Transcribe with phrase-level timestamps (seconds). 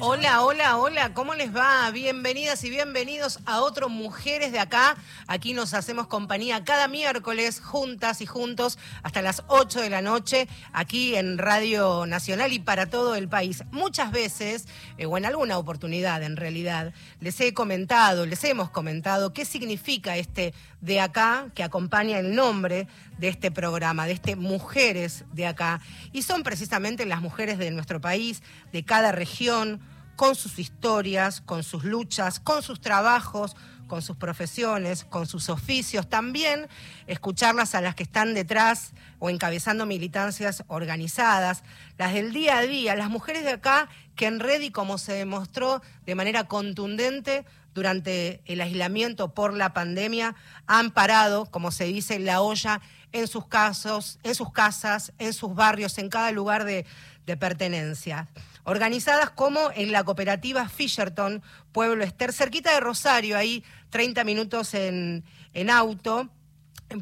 [0.00, 1.90] Hola, hola, hola, ¿cómo les va?
[1.90, 4.96] Bienvenidas y bienvenidos a otro Mujeres de Acá.
[5.26, 10.48] Aquí nos hacemos compañía cada miércoles, juntas y juntos, hasta las 8 de la noche,
[10.72, 13.64] aquí en Radio Nacional y para todo el país.
[13.70, 19.32] Muchas veces, eh, o en alguna oportunidad en realidad, les he comentado, les hemos comentado
[19.32, 22.86] qué significa este de acá que acompaña el nombre
[23.18, 25.80] de este programa, de este Mujeres de Acá.
[26.12, 29.80] Y son precisamente las mujeres de nuestro país, de cada región,
[30.16, 33.54] con sus historias, con sus luchas, con sus trabajos,
[33.86, 36.08] con sus profesiones, con sus oficios.
[36.08, 36.66] También
[37.06, 41.62] escucharlas a las que están detrás o encabezando militancias organizadas,
[41.96, 45.12] las del día a día, las mujeres de acá que en red y como se
[45.12, 50.34] demostró de manera contundente durante el aislamiento por la pandemia,
[50.66, 52.80] han parado, como se dice, la olla
[53.12, 56.86] en sus casos, en sus casas, en sus barrios, en cada lugar de,
[57.26, 58.28] de pertenencia.
[58.64, 61.42] Organizadas como en la cooperativa Fisherton,
[61.72, 66.28] Pueblo Ester, cerquita de Rosario, ahí 30 minutos en, en auto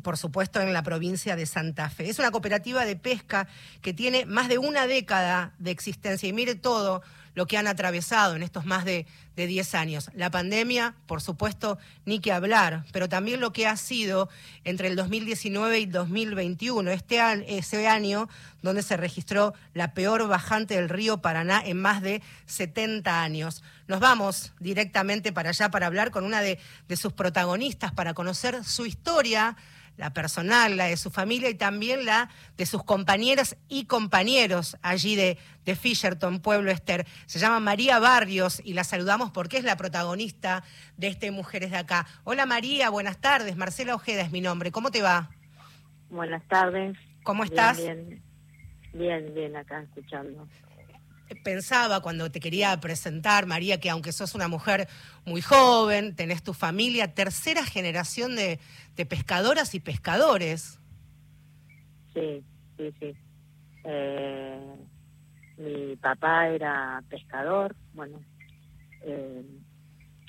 [0.02, 2.08] por supuesto en la provincia de Santa Fe.
[2.08, 3.46] Es una cooperativa de pesca
[3.82, 7.02] que tiene más de una década de existencia y mire todo
[7.36, 9.06] lo que han atravesado en estos más de,
[9.36, 10.10] de 10 años.
[10.14, 14.30] La pandemia, por supuesto, ni que hablar, pero también lo que ha sido
[14.64, 18.28] entre el 2019 y 2021, este ese año
[18.62, 23.62] donde se registró la peor bajante del río Paraná en más de 70 años.
[23.86, 28.64] Nos vamos directamente para allá para hablar con una de, de sus protagonistas, para conocer
[28.64, 29.56] su historia,
[29.96, 35.16] la personal, la de su familia y también la de sus compañeras y compañeros allí
[35.16, 37.06] de, de Fisherton, Pueblo Ester.
[37.26, 40.62] Se llama María Barrios y la saludamos porque es la protagonista
[40.96, 42.06] de este Mujeres de Acá.
[42.24, 43.56] Hola María, buenas tardes.
[43.56, 44.70] Marcela Ojeda es mi nombre.
[44.70, 45.30] ¿Cómo te va?
[46.10, 46.96] Buenas tardes.
[47.22, 47.76] ¿Cómo Bien, estás?
[47.78, 48.22] Bien,
[48.92, 50.46] bien, bien, acá escuchando.
[51.42, 54.86] Pensaba cuando te quería presentar, María, que aunque sos una mujer
[55.24, 58.60] muy joven, tenés tu familia, tercera generación de,
[58.96, 60.80] de pescadoras y pescadores.
[62.14, 62.42] Sí,
[62.76, 63.12] sí, sí.
[63.84, 64.76] Eh,
[65.58, 68.20] mi papá era pescador, bueno,
[69.02, 69.44] eh,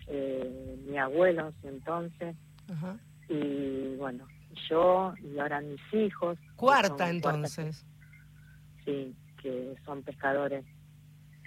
[0.08, 2.36] eh, mi abuelo entonces,
[3.30, 4.28] y bueno,
[4.70, 6.38] yo y ahora mis hijos.
[6.56, 7.86] cuarta- entonces.
[8.86, 10.66] sí, que son pescadores.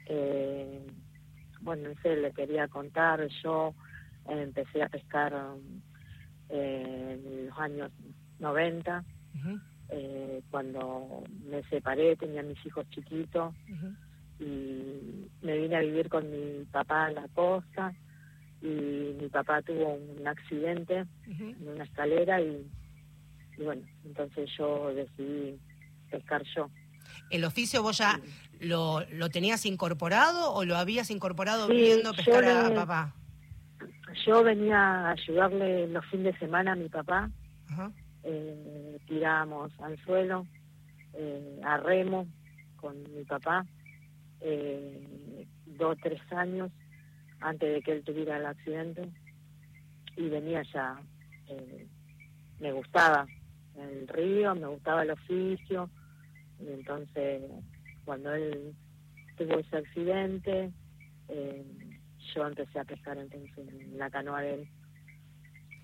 [0.07, 0.87] Eh,
[1.61, 3.75] bueno, no sé, le quería contar, yo
[4.29, 5.81] eh, empecé a pescar um,
[6.51, 7.91] eh, en los años
[8.39, 13.55] 90, Ujú, eh, cuando me separé, tenía mis hijos chiquitos
[14.39, 17.93] y me vine a vivir con mi papá en la costa
[18.63, 18.67] y
[19.21, 22.67] mi papá tuvo un accidente en una escalera y,
[23.59, 25.59] y bueno, entonces yo decidí
[26.11, 26.71] pescar yo.
[27.31, 28.21] ¿El oficio vos ya
[28.61, 33.15] lo, lo tenías incorporado o lo habías incorporado Sí, viendo pescar a papá?
[34.27, 37.31] Yo venía a ayudarle los fines de semana a mi papá,
[37.71, 37.91] Ajá.
[38.25, 40.47] eh, tirábamos anzuelo,
[41.15, 42.27] eh, a remo
[42.77, 43.65] con mi papá,
[44.41, 46.71] eh, dos o tres años
[47.41, 49.09] antes de que él tuviera el accidente,
[50.17, 51.01] y venía ya,
[51.49, 51.87] eh,
[52.59, 53.27] me gustaba
[53.77, 55.89] el río, me gustaba el oficio,
[56.61, 57.43] y entonces
[58.05, 58.75] cuando él
[59.39, 60.71] tuvo ese accidente,
[61.29, 61.65] eh,
[62.35, 64.69] yo empecé a pescar entonces en la canoa de él.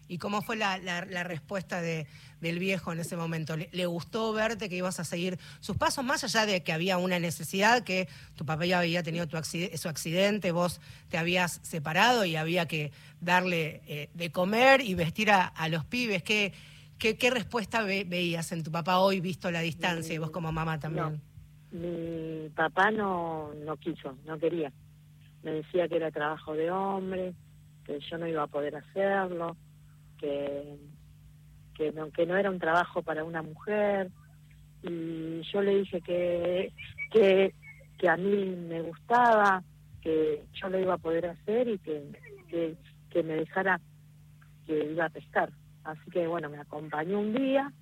[0.08, 2.06] ¿Y cómo fue la, la- la respuesta de,
[2.40, 3.56] del viejo en ese momento?
[3.56, 6.96] ¿Le, le gustó verte que ibas a seguir sus pasos, más allá de que había
[6.98, 11.58] una necesidad, que tu papá ya había tenido tu accide- su accidente, vos te habías
[11.64, 16.22] separado y había que darle eh, de comer y vestir a, a los pibes?
[16.22, 16.52] ¿Qué,
[17.00, 20.52] qué, qué respuesta ve- veías en tu papá hoy, visto la distancia, y vos como
[20.52, 21.20] mamá también?
[21.72, 24.72] Mi papá no, no quiso, no quería.
[25.46, 27.32] Me decía que era trabajo de hombre,
[27.84, 29.56] que yo no iba a poder hacerlo,
[30.18, 30.76] que,
[31.72, 34.10] que, no, que no era un trabajo para una mujer.
[34.82, 36.72] Y yo le dije que,
[37.12, 37.54] que,
[37.96, 39.62] que a mí me gustaba,
[40.00, 42.02] que yo lo iba a poder hacer y que,
[42.48, 43.80] que, me dejara
[44.66, 45.50] que iba a pescar.
[45.84, 47.72] Así que bueno, me acompañó un día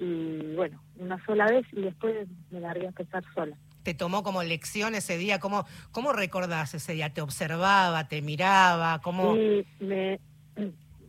[0.00, 3.56] y bueno, una sola vez y después me largué a pescar sola.
[3.82, 5.38] ¿Te tomó como lección ese día?
[5.40, 7.12] ¿Cómo, cómo recordás ese día?
[7.12, 9.00] ¿Te observaba, te miraba?
[9.00, 9.36] ¿Cómo...?
[9.36, 10.20] Y me,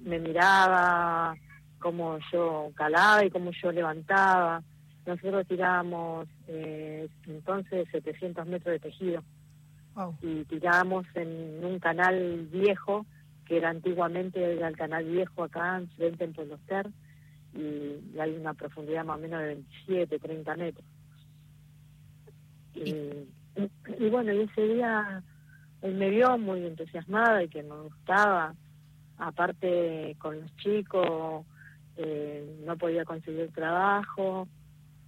[0.04, 1.36] me miraba
[1.80, 4.64] cómo yo calaba y cómo yo levantaba.
[5.06, 9.24] Nosotros tirábamos eh, entonces 700 metros de tejido
[9.94, 10.16] Wow.
[10.22, 13.06] y tirábamos en un canal viejo,
[13.46, 16.58] que era antiguamente era el canal viejo acá, en frente en Pueblo
[17.54, 20.86] y hay una profundidad más o menos de 27, 30 metros.
[22.74, 22.96] Y,
[24.00, 25.24] y bueno, y ese día
[25.82, 28.54] él me vio muy entusiasmada y que me gustaba,
[29.18, 31.46] aparte con los chicos,
[31.98, 34.48] eh, no podía conseguir trabajo,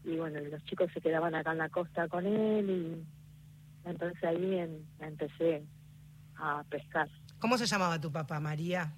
[0.04, 4.56] y bueno, los chicos se quedaban acá en la costa con él, y entonces ahí
[4.60, 5.64] en- empecé
[6.36, 7.08] a pescar.
[7.40, 8.94] ¿Cómo se llamaba tu papá, María?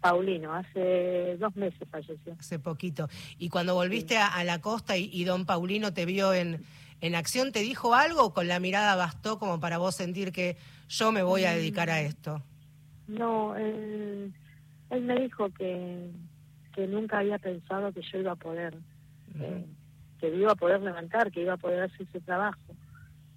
[0.00, 2.34] Paulino, hace dos meses falleció.
[2.38, 3.08] Hace poquito.
[3.38, 6.62] Y cuando volviste a, a la costa y, y don Paulino te vio en,
[7.00, 10.56] en acción, ¿te dijo algo o con la mirada bastó como para vos sentir que
[10.88, 12.42] yo me voy a dedicar a esto?
[13.06, 14.32] No, él,
[14.90, 16.10] él me dijo que,
[16.74, 18.76] que nunca había pensado que yo iba a poder,
[19.38, 19.66] eh,
[20.18, 22.60] que iba a poder levantar, que iba a poder hacer ese trabajo.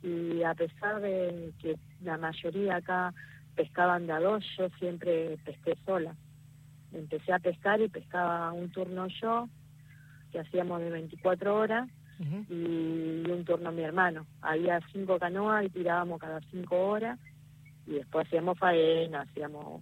[0.01, 3.13] Y a pesar de que la mayoría acá
[3.55, 6.15] pescaban de a dos, yo siempre pesqué sola.
[6.93, 9.49] Empecé a pescar y pescaba un turno yo,
[10.31, 11.89] que hacíamos de 24 horas,
[12.19, 14.25] Y un turno mi hermano.
[14.41, 17.17] Había cinco canoas y tirábamos cada cinco horas
[17.87, 19.81] y después hacíamos faena, hacíamos,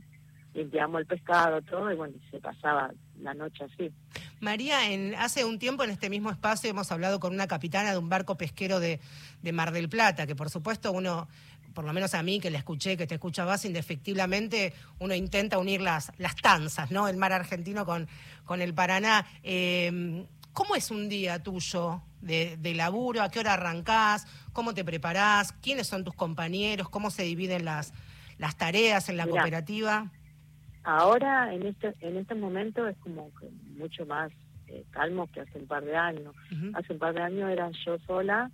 [0.54, 3.92] limpiábamos el pescado, todo, y bueno, y se pasaba la noche así.
[4.40, 7.98] María, en, hace un tiempo en este mismo espacio hemos hablado con una capitana de
[7.98, 9.00] un barco pesquero de,
[9.42, 11.28] de Mar del Plata, que por supuesto uno,
[11.74, 15.82] por lo menos a mí que la escuché, que te escuchabas indefectiblemente, uno intenta unir
[15.82, 17.08] las, las tanzas, ¿no?
[17.08, 18.08] El mar argentino con,
[18.46, 19.26] con el Paraná.
[19.42, 20.24] Eh,
[20.58, 23.22] ¿Cómo es un día tuyo de, de laburo?
[23.22, 24.26] ¿A qué hora arrancás?
[24.54, 25.52] ¿Cómo te preparás?
[25.54, 26.90] ¿Quiénes son tus compañeros?
[26.90, 27.94] ¿Cómo se dividen las,
[28.40, 29.36] las tareas en la Mirá.
[29.36, 30.12] cooperativa?
[30.84, 34.32] Ahora, en este, en este momento, es como que mucho más
[34.66, 36.34] eh, calmo que hace un par de años.
[36.74, 38.50] Hace un par de años era yo sola,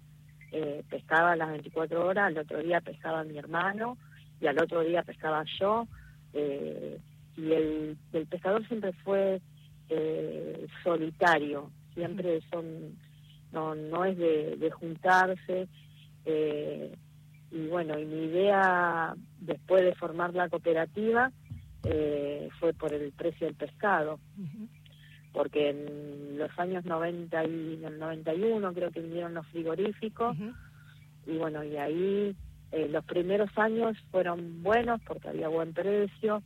[0.51, 3.97] eh, pescaba las 24 horas, al otro día pescaba mi hermano
[4.41, 5.87] y al otro día pescaba yo.
[6.33, 6.99] eh,
[7.37, 9.41] y el, el pescador siempre fue
[9.89, 12.97] eh, solitario, siempre son
[13.51, 15.67] no no es de, de juntarse.
[16.25, 16.95] eh,
[17.51, 21.31] y bueno, y mi idea después de formar la cooperativa
[21.83, 24.19] eh, fue por el precio del pescado
[25.33, 30.35] porque en los años 90 y en el 91 creo que vinieron los frigoríficos
[31.27, 32.35] y bueno, y ahí
[32.71, 36.41] eh, los primeros años fueron buenos porque había buen precio,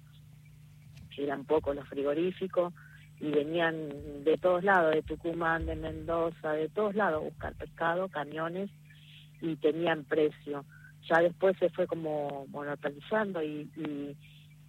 [1.17, 2.73] eran pocos los frigoríficos
[3.19, 8.69] y venían de todos lados, de Tucumán, de Mendoza, de todos lados buscar pescado, camiones
[9.41, 10.65] y tenían precio.
[11.09, 14.15] Ya después se fue como monopolizando y, y,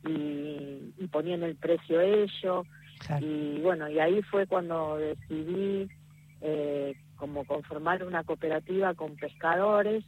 [0.08, 2.66] y, y ponían el precio ellos
[3.06, 3.24] Claro.
[3.24, 5.88] y bueno, y ahí fue cuando decidí
[6.40, 10.04] eh, como conformar una cooperativa con pescadores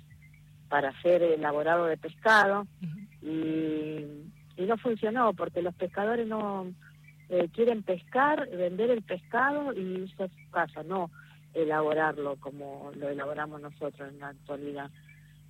[0.69, 2.67] para hacer elaborado de pescado
[3.23, 4.05] y,
[4.57, 6.67] y no funcionó porque los pescadores no
[7.31, 11.11] eh, quieren pescar, vender el pescado y irse a su casa, no
[11.55, 14.91] elaborarlo como lo elaboramos nosotros en la actualidad.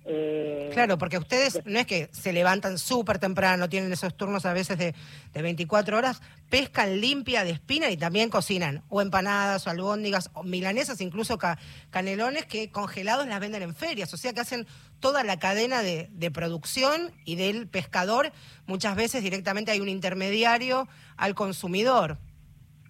[0.03, 4.53] Eh, Claro, porque ustedes no es que se levantan súper temprano, tienen esos turnos a
[4.53, 4.95] veces de,
[5.31, 10.41] de 24 horas, pescan limpia de espina y también cocinan, o empanadas, o albóndigas, o
[10.43, 11.59] milanesas, incluso ca-
[11.91, 14.65] canelones que congelados las venden en ferias, o sea que hacen
[15.01, 18.31] toda la cadena de, de producción y del pescador,
[18.67, 22.17] muchas veces directamente hay un intermediario al consumidor.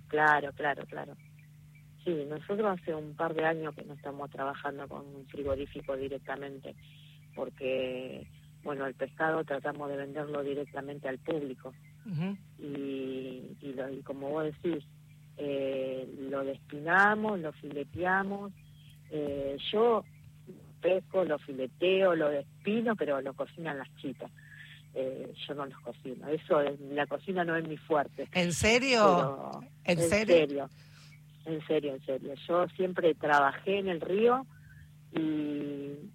[0.08, 1.16] Claro, claro, claro.
[2.04, 6.76] Sí, nosotros hace un par de años que no estamos trabajando con un frigorífico directamente,
[7.36, 8.28] porque,
[8.64, 11.74] bueno, el pescado tratamos de venderlo directamente al público.
[12.58, 14.84] Y, y, lo- y como vos decís,
[15.38, 18.52] eh, lo despinamos, lo fileteamos.
[19.12, 20.04] Eh, yo
[20.82, 24.32] pesco, lo fileteo, lo despino, pero lo cocinan las chicas.
[24.94, 26.28] Eh, yo no los cocino.
[26.28, 28.28] Eso, es- la cocina no es mi fuerte.
[28.34, 29.62] ¿En serio?
[29.86, 30.36] ¿En en serio?
[30.36, 30.70] serio,
[31.46, 32.34] en serio, en serio.
[32.48, 34.46] Yo siempre trabajé en el río
[35.14, 35.20] y,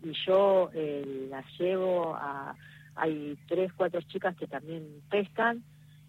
[0.03, 2.55] y yo eh, las llevo a...
[2.99, 5.63] Hay tres, cuatro chicas que también pescan,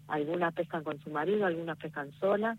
[0.08, 2.58] algunas pescan con su marido, algunas pescan solas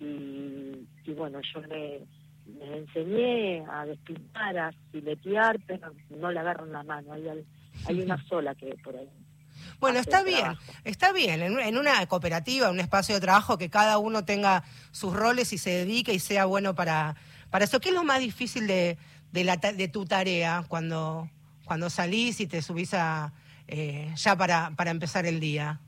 [0.00, 2.02] y, y bueno, yo le,
[2.46, 8.54] les enseñé a despinar, a filetear, pero no le agarran la mano, hay, una sola
[8.54, 9.08] que por ahí.
[9.80, 10.62] Bueno, está bien, trabajo.
[10.84, 11.42] está bien.
[11.42, 15.70] En, una cooperativa, un espacio de trabajo, que cada uno tenga sus roles y se
[15.70, 17.16] dedique y sea bueno para,
[17.50, 17.80] para eso.
[17.80, 18.98] ¿Qué es lo más difícil de,
[19.32, 21.28] de, la, de tu tarea cuando,
[21.64, 23.32] cuando salís y te subís a,
[23.68, 25.80] eh, ya para, para empezar el día?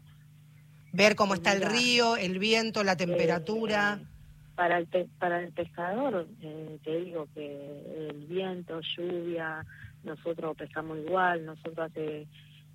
[0.92, 4.00] Ver cómo está el río, el viento, la temperatura.
[4.00, 4.15] Eh,
[4.56, 9.64] para el pe- para el pescador, eh, te digo que el viento, lluvia,
[10.02, 12.26] nosotros pescamos igual, nosotros hace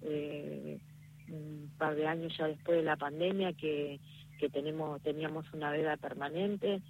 [0.03, 0.79] eh,
[1.29, 3.99] un par de años ya después de la pandemia que,
[4.39, 6.81] que tenemos teníamos una veda permanente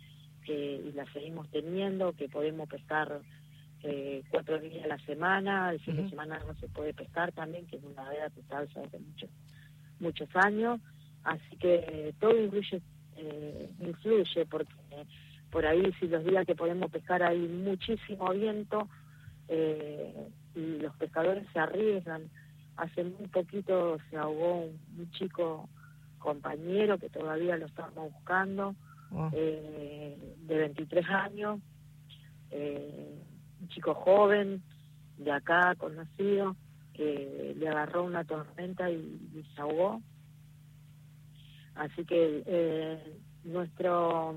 [0.46, 3.22] que, y la seguimos teniendo, que podemos pescar
[3.84, 7.66] eh, cuatro días a la semana, el fin de semana no se puede pescar también,
[7.68, 9.30] que es una veda que está hace muchos,
[10.00, 10.80] muchos años,
[11.24, 12.82] así que todo influye,
[13.22, 14.74] eh, influye porque
[15.52, 18.88] por ahí si los días que podemos pescar hay muchísimo viento
[19.48, 22.30] eh, y los pescadores se arriesgan.
[22.78, 25.70] Hace muy poquito se ahogó un, chico
[26.20, 28.76] compañero que todavía lo estamos buscando,
[29.34, 31.60] eh, de 23 años,
[32.52, 33.22] eh,
[33.60, 34.64] un chico joven
[35.18, 36.56] de acá, conocido,
[36.94, 38.96] que le agarró una tormenta y,
[39.34, 40.02] y se ahogó.
[41.76, 44.36] Así que eh, nuestro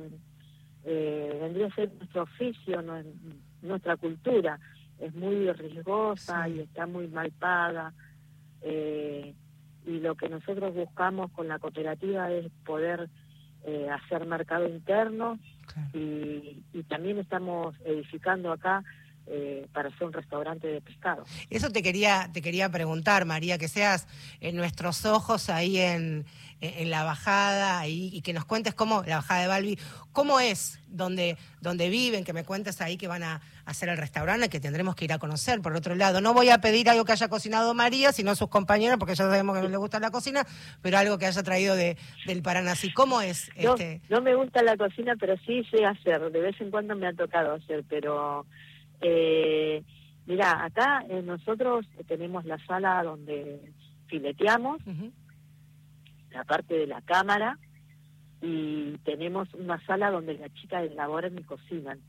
[0.85, 2.83] eh, vendría a ser nuestro oficio,
[3.63, 4.59] nuestra cultura.
[4.99, 7.93] Es muy riesgosa y está muy mal paga.
[8.63, 9.35] Eh,
[9.87, 13.11] y lo que nosotros buscamos con la cooperativa es poder
[13.65, 15.39] eh, hacer mercado interno
[15.93, 18.83] y, y también estamos edificando acá
[19.27, 21.25] eh, para hacer un restaurante de pescado.
[21.51, 24.07] Eso te quería, te quería preguntar, María, que seas
[24.41, 26.25] en nuestros ojos ahí en,
[26.61, 29.79] en la bajada y que nos cuentes cómo, la bajada de Balbi,
[30.13, 34.49] cómo es donde, donde viven, que me cuentes ahí que van a hacer el restaurante,
[34.49, 35.61] que tendremos que ir a conocer.
[35.61, 38.99] Por otro lado, no voy a pedir algo que haya cocinado María, sino sus compañeros,
[38.99, 40.47] porque ya sabemos que no le gusta la cocina,
[40.83, 42.75] pero algo que haya traído de, del Paraná.
[42.95, 43.51] ¿Cómo es?
[43.57, 44.01] este?
[44.09, 46.31] no me gusta la cocina, pero sí sé hacer.
[46.31, 48.47] De vez en cuando me ha tocado hacer, pero
[49.01, 49.83] eh,
[50.27, 53.73] mira, acá eh, nosotros tenemos la sala donde
[54.07, 54.83] fileteamos,
[56.31, 57.59] la parte de la cámara,
[58.41, 62.01] y tenemos una sala donde las chicas elaboran y cocinan.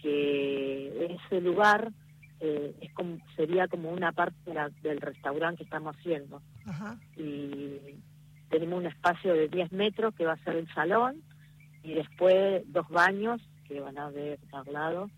[0.00, 1.92] Que ese lugar
[2.40, 6.42] eh, es como, sería como una parte del restaurante que estamos haciendo.
[7.16, 7.78] Y
[8.48, 11.22] tenemos un espacio de 10 metros que va a ser el salón,
[11.82, 15.10] y después dos baños que van a ver al lado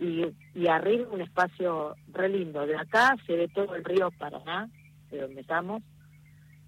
[0.00, 2.66] y, y arriba un espacio re lindo.
[2.66, 4.68] De acá se ve todo el río Paraná,
[5.10, 5.82] de donde estamos,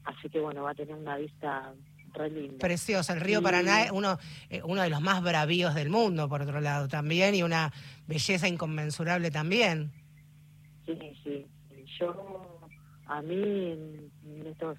[0.04, 1.72] así que bueno, va a tener una vista
[2.12, 2.58] re linda.
[2.58, 4.18] Preciosa, el río Paraná es uno,
[4.50, 7.72] eh, uno de los más bravíos del mundo, por otro lado, también, y una
[8.06, 9.90] belleza inconmensurable también.
[10.84, 11.46] Sí, sí.
[11.98, 12.60] Yo,
[13.06, 14.12] a mí, en,
[14.46, 14.76] estos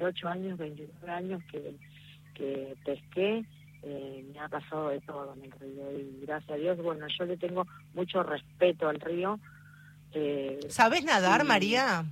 [0.00, 1.76] ocho años, 29 años que,
[2.34, 3.44] que pesqué,
[3.82, 7.24] eh, me ha pasado de todo en el río y gracias a Dios, bueno, yo
[7.24, 9.38] le tengo mucho respeto al río.
[10.12, 12.04] Eh, ¿Sabes nadar, María?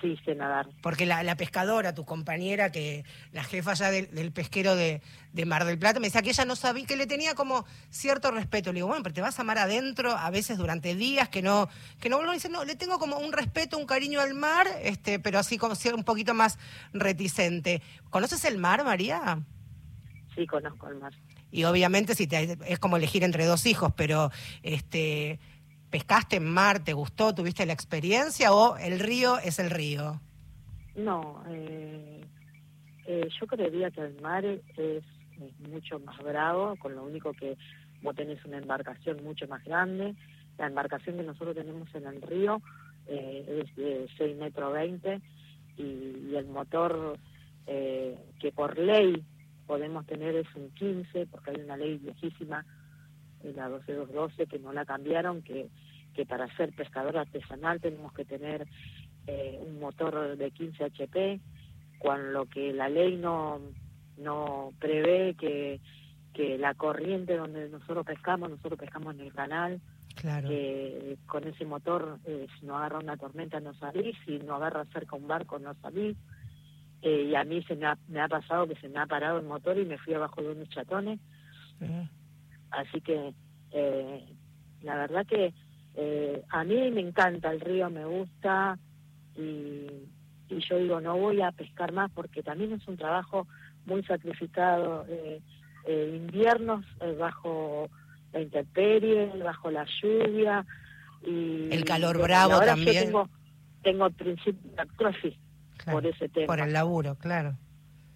[0.00, 0.68] Sí, sé nadar.
[0.82, 5.00] Porque la, la, pescadora, tu compañera, que la jefa ya del, pesquero de,
[5.32, 8.30] de, Mar del Plata, me decía que ella no sabía, que le tenía como cierto
[8.30, 8.70] respeto.
[8.70, 11.68] Le digo, bueno, pero te vas a mar adentro, a veces durante días, que no,
[12.00, 14.66] que no vuelvo a decir, no, le tengo como un respeto, un cariño al mar,
[14.82, 16.58] este, pero así como ser un poquito más
[16.92, 17.80] reticente.
[18.10, 19.38] ¿Conoces el mar, María?
[20.34, 21.12] Sí conozco el mar.
[21.50, 24.30] Y obviamente si te, es como elegir entre dos hijos, pero
[24.62, 25.38] este
[25.94, 27.34] pescaste en mar, ¿te gustó?
[27.34, 30.20] ¿Tuviste la experiencia o el río es el río?
[30.96, 32.24] No, eh,
[33.06, 35.04] eh, yo creería que el mar es,
[35.68, 37.56] mucho más bravo, con lo único que
[38.02, 40.14] vos tenés una embarcación mucho más grande.
[40.58, 42.60] La embarcación que nosotros tenemos en el río
[43.06, 45.20] eh, es de 6 metros 20
[45.76, 47.18] y, y el motor
[47.66, 49.24] que por ley
[49.66, 52.64] podemos tener es un 15, porque hay una ley viejísima,
[53.42, 55.68] la 12212, que no la cambiaron, que,
[56.14, 58.66] que para ser pescador artesanal tenemos que tener
[59.26, 61.40] eh, un motor de 15 HP,
[61.98, 63.60] con lo que la ley no,
[64.18, 65.80] no prevé que,
[66.32, 69.80] que la corriente donde nosotros pescamos, nosotros pescamos en el canal,
[70.14, 70.48] Claro.
[70.48, 74.84] que con ese motor, eh, si no agarra una tormenta no salís, si no agarra
[74.92, 76.16] cerca un barco no salís,
[77.06, 79.38] eh, y a mí se me ha, me ha, pasado que se me ha parado
[79.38, 81.20] el motor y me fui abajo de unos chatones.
[82.70, 83.34] Así que
[83.72, 84.24] eh,
[84.80, 85.52] la verdad que
[85.96, 88.78] eh, a mí me encanta el río, me gusta
[89.36, 89.86] y,
[90.48, 93.46] y, yo digo, no voy a pescar más porque también es un trabajo
[93.84, 95.04] muy sacrificado.
[95.86, 96.86] inviernos
[97.18, 97.90] bajo
[98.32, 100.64] la intemperie, bajo la lluvia.
[101.22, 102.94] y El calor bravo también.
[102.94, 103.28] Yo tengo,
[103.82, 104.80] tengo principio de
[105.84, 106.46] por ese tema.
[106.46, 107.54] Por el laburo, claro.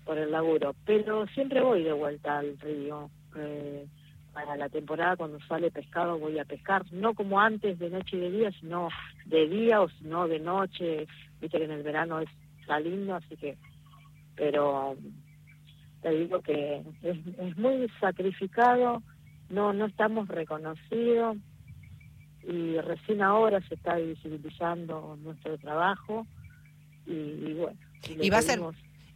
[0.05, 0.75] Por el laburo.
[0.85, 3.11] Pero siempre voy de vuelta al río.
[3.37, 3.87] Eh,
[4.33, 6.85] para la temporada, cuando sale pescado, voy a pescar.
[6.93, 8.89] No como antes, de noche y de día, sino
[9.27, 11.07] de día o no de noche.
[11.41, 12.29] Viste que en el verano es,
[12.61, 13.57] está lindo, así que.
[14.37, 14.97] Pero
[16.03, 19.03] te digo que es, es muy sacrificado,
[19.51, 21.37] no no estamos reconocidos
[22.49, 26.27] y recién ahora se está visibilizando nuestro trabajo
[27.09, 27.79] y, bueno.
[28.21, 28.61] Y, va a ser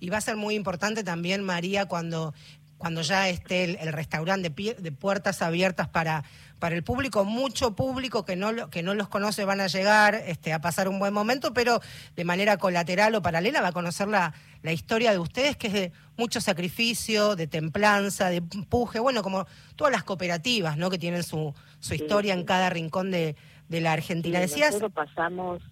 [0.01, 2.35] y va a ser muy importante también María cuando
[2.83, 6.25] cuando ya esté el, restaurante de, de, puertas abiertas para,
[6.59, 10.53] para el público, mucho público que no, que no los conoce van a llegar este,
[10.53, 11.81] a pasar un buen momento, pero
[12.17, 15.73] de manera colateral o paralela va a conocer la, la historia de ustedes, que es
[15.73, 19.47] de mucho sacrificio, de templanza, de empuje, bueno, como
[19.77, 20.91] todas las cooperativas, ¿no?
[20.91, 23.37] Que tienen su, su historia en cada rincón de,
[23.69, 24.41] de la Argentina.
[24.41, 24.73] Decías...
[24.73, 25.63] Nosotros pasamos,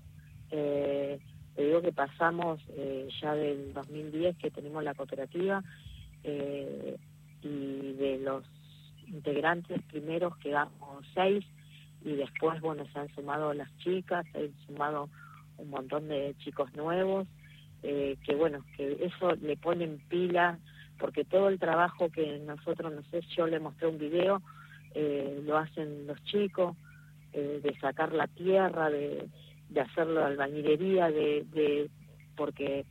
[0.53, 1.19] eh,
[1.61, 5.63] te digo que pasamos eh, ya del 2010 que tenemos la cooperativa,
[6.25, 6.97] eh,
[7.43, 8.47] y de los
[9.07, 11.45] integrantes primeros quedamos seis
[12.03, 15.11] y después, bueno, se han sumado las chicas, se han sumado
[15.59, 17.29] un montón de chicos nuevos,
[17.83, 20.59] eh, que bueno, que eso le ponen pila,
[20.99, 24.41] porque todo el trabajo que nosotros, no sé, yo le mostré un video,
[24.95, 26.75] eh, lo hacen los chicos,
[27.35, 29.29] eh, de sacar la tierra, de,
[29.71, 31.91] de hacerlo albañilería, de, de
[32.37, 32.85] porque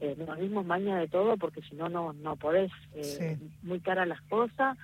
[0.00, 2.70] eh, nos dimos maña de todo porque si no, no no podés.
[2.94, 4.76] Eh, Muy caras las cosas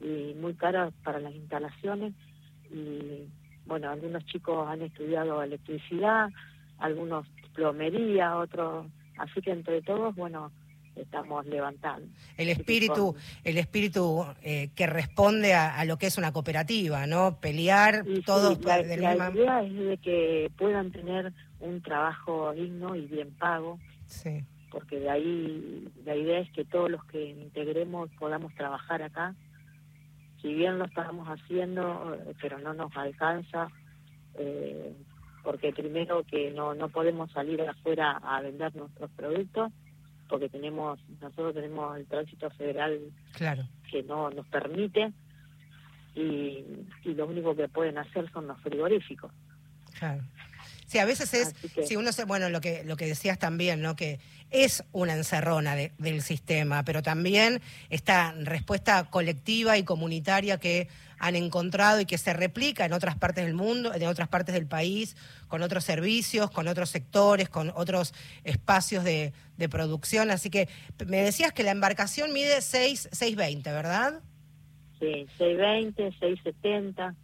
[0.00, 2.14] y muy caras para las instalaciones.
[2.70, 3.26] Y
[3.66, 6.30] bueno, algunos chicos han estudiado electricidad,
[6.78, 8.86] algunos plomería, otros.
[9.18, 10.50] Así que entre todos, bueno,
[11.02, 12.06] estamos levantando.
[12.36, 13.14] El espíritu,
[13.44, 17.38] el espíritu eh, que responde a, lo que es una cooperativa, ¿no?
[17.40, 18.62] Pelear todos.
[18.64, 23.78] la, la idea es de que puedan tener un trabajo digno y bien pago.
[24.06, 29.34] Sí porque de ahí la idea es que todos los que integremos podamos trabajar acá.
[30.40, 33.68] Si bien lo estamos haciendo, eh, pero no nos alcanza,
[34.34, 34.94] eh,
[35.42, 39.72] porque primero que no, no podemos salir afuera a vender nuestros productos,
[40.30, 43.00] porque tenemos nosotros tenemos el tránsito federal
[43.32, 43.64] claro.
[43.90, 45.12] que no nos permite,
[46.14, 46.64] y,
[47.04, 49.32] y lo único que pueden hacer son los frigoríficos.
[49.98, 50.22] Claro.
[50.86, 51.54] Sí, a veces es,
[51.86, 53.94] si uno se, bueno, lo que, lo que decías también, ¿no?
[53.94, 54.18] Que
[54.50, 62.00] es una encerrona del sistema, pero también esta respuesta colectiva y comunitaria que han encontrado
[62.00, 65.16] y que se replica en otras partes del mundo, en otras partes del país,
[65.48, 70.30] con otros servicios, con otros sectores, con otros espacios de, de producción.
[70.30, 70.68] Así que
[71.06, 74.20] me decías que la embarcación mide 6, 6.20, ¿verdad?
[74.98, 77.14] Sí, 6.20, 6.70.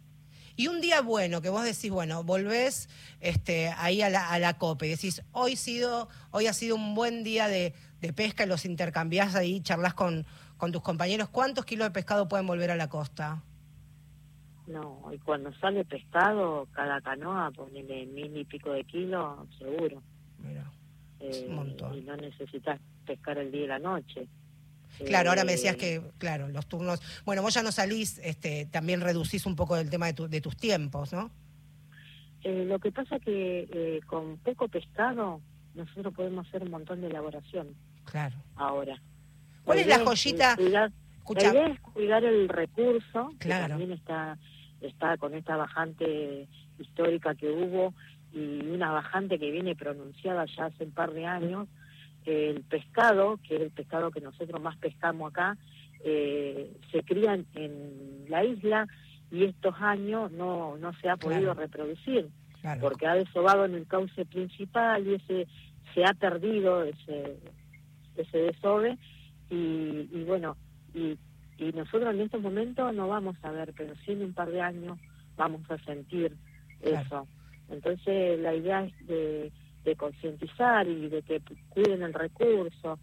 [0.57, 2.89] Y un día bueno, que vos decís, bueno, volvés
[3.21, 6.95] este, ahí a la, a la COPE y decís, hoy, sido, hoy ha sido un
[6.95, 7.75] buen día de,
[8.15, 10.25] pesca y los intercambiás ahí, charlas con,
[10.57, 11.29] con tus compañeros.
[11.29, 13.43] ¿Cuántos kilos de pescado pueden volver a la costa?
[14.65, 20.01] No, y cuando sale pescado, cada canoa, ponele mil y pico de kilos, seguro.
[20.39, 20.71] Mira,
[21.19, 21.95] eh, un montón.
[21.95, 24.27] Y no necesitas pescar el día y la noche.
[25.05, 27.01] Claro, ahora me decías eh, que, claro, los turnos.
[27.25, 30.57] Bueno, vos ya no salís, este, también reducís un poco el tema de, de tus
[30.57, 31.31] tiempos, ¿no?
[32.43, 35.41] Eh, lo que pasa que eh, con poco pescado
[35.75, 37.75] nosotros podemos hacer un montón de elaboración.
[38.05, 38.35] Claro.
[38.55, 39.01] Ahora.
[39.63, 40.55] ¿Cuál es la joyita?
[40.55, 40.91] Cuidar,
[41.35, 43.65] la idea es cuidar el recurso, claro.
[43.65, 44.37] que también está,
[44.79, 46.47] está con esta bajante
[46.79, 47.93] histórica que hubo
[48.33, 51.67] y una bajante que viene pronunciada ya hace un par de años
[52.27, 55.57] el pescado, que es el pescado que nosotros más pescamos acá,
[56.03, 58.87] eh, se cría en la isla
[59.31, 62.27] y estos años no, no se ha podido reproducir,
[62.81, 65.47] porque ha desobado en el cauce principal y ese
[65.93, 67.37] se ha perdido ese,
[68.15, 68.97] ese desove
[69.49, 70.57] y, y bueno,
[70.93, 71.17] y,
[71.57, 74.61] y nosotros en estos momentos no vamos a ver, pero sí en un par de
[74.61, 74.99] años
[75.37, 76.35] vamos a sentir
[76.81, 77.27] eso.
[77.69, 79.51] Entonces la idea es de
[79.83, 82.99] de concientizar y de que cuiden el recurso.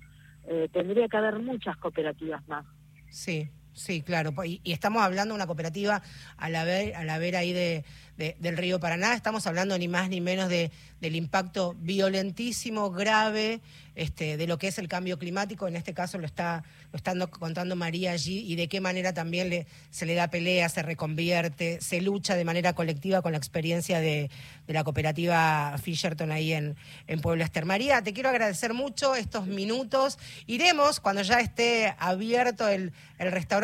[0.47, 2.67] Eh, tendría que haber muchas cooperativas más.
[3.09, 4.33] Sí, sí, claro.
[4.45, 6.03] Y, estamos hablando de una cooperativa
[6.37, 7.85] a la ver, a la ver ahí de,
[8.17, 9.15] del río Paraná.
[9.15, 13.61] Estamos hablando ni más ni menos de, del impacto violentísimo, grave,
[13.95, 15.69] este, de lo que es el cambio climático.
[15.69, 19.67] En este caso lo está, lo está contando María allí y de qué manera también
[19.91, 24.31] se le da pelea, se reconvierte, se lucha de manera colectiva con la experiencia de,
[24.67, 27.67] la cooperativa Fisherton ahí en, en Puebla Ester.
[27.67, 30.19] María, te quiero agradecer mucho estos minutos.
[30.47, 33.64] Iremos cuando ya esté abierto el, el restaurante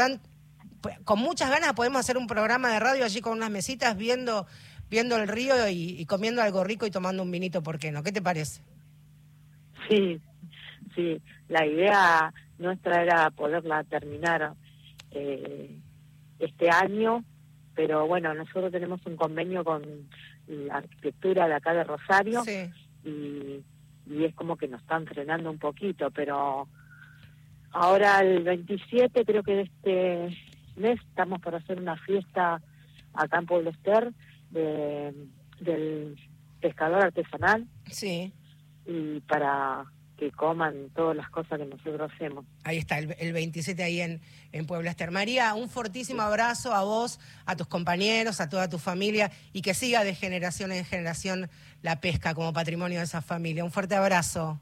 [0.80, 4.46] pues, con muchas ganas podemos hacer un programa de radio allí con unas mesitas viendo,
[4.88, 8.02] viendo el río y, comiendo algo rico y tomando un vinito, ¿por qué no?
[8.02, 8.62] ¿Qué te parece?
[9.88, 10.20] Sí,
[10.94, 14.54] sí, la idea nuestra era poderla terminar
[15.10, 15.78] eh,
[16.38, 17.24] este año,
[17.74, 19.82] pero bueno, nosotros tenemos un convenio con
[20.46, 22.42] la arquitectura de acá de Rosario
[23.04, 23.62] y,
[24.06, 26.68] y es como que nos están frenando un poquito, pero
[27.72, 30.36] ahora el 27 creo que de este
[30.76, 32.60] mes estamos por hacer una fiesta
[33.14, 34.12] acá en Pueblo Ester
[34.50, 35.12] de,
[35.60, 36.16] del
[36.60, 38.32] pescador artesanal Sí.
[38.86, 39.84] y para
[40.16, 42.44] que coman todas las cosas que nosotros hacemos.
[42.64, 44.20] Ahí está, el, el 27 ahí en,
[44.52, 45.10] en Puebla Ester.
[45.10, 49.72] María, un fortísimo abrazo a vos, a tus compañeros, a toda tu familia y que
[49.72, 51.48] siga de generación en generación
[51.80, 53.64] la pesca como patrimonio de esa familia.
[53.64, 54.60] Un fuerte abrazo.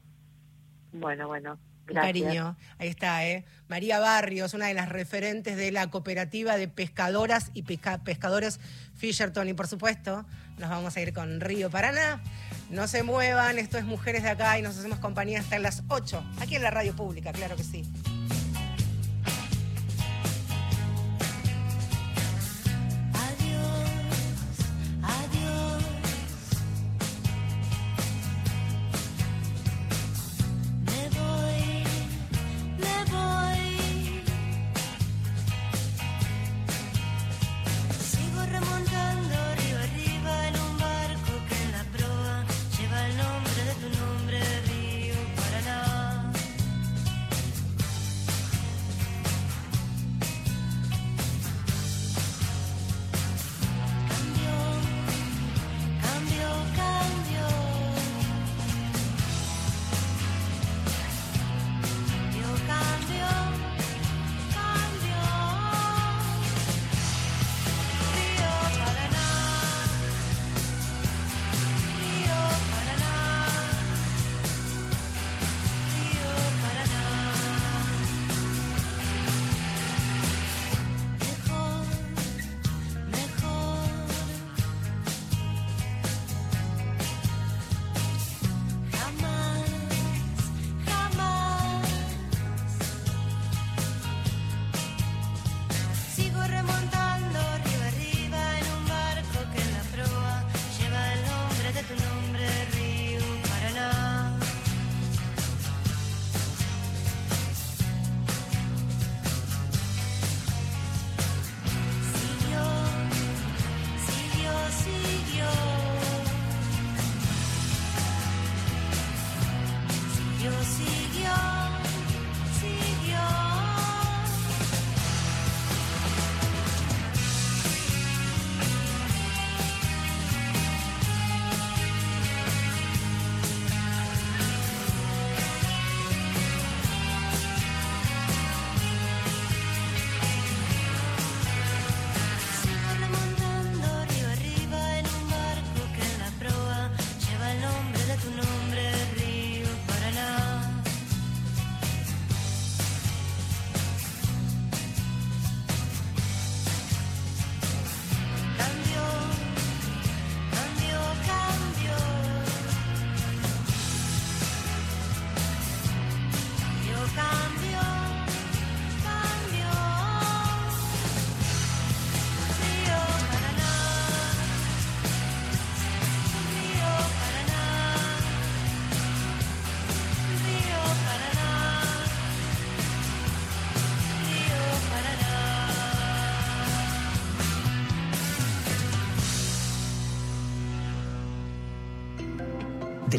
[0.93, 1.57] Bueno, bueno,
[1.89, 2.23] gracias.
[2.23, 2.57] cariño.
[2.77, 3.45] Ahí está, ¿eh?
[3.67, 8.59] María Barrios, una de las referentes de la cooperativa de pescadoras y pesca- pescadores
[8.95, 9.47] Fisherton.
[9.49, 10.25] Y por supuesto,
[10.57, 12.21] nos vamos a ir con Río Paraná.
[12.69, 16.23] No se muevan, esto es Mujeres de Acá y nos hacemos compañía hasta las 8,
[16.39, 17.83] aquí en la radio pública, claro que sí.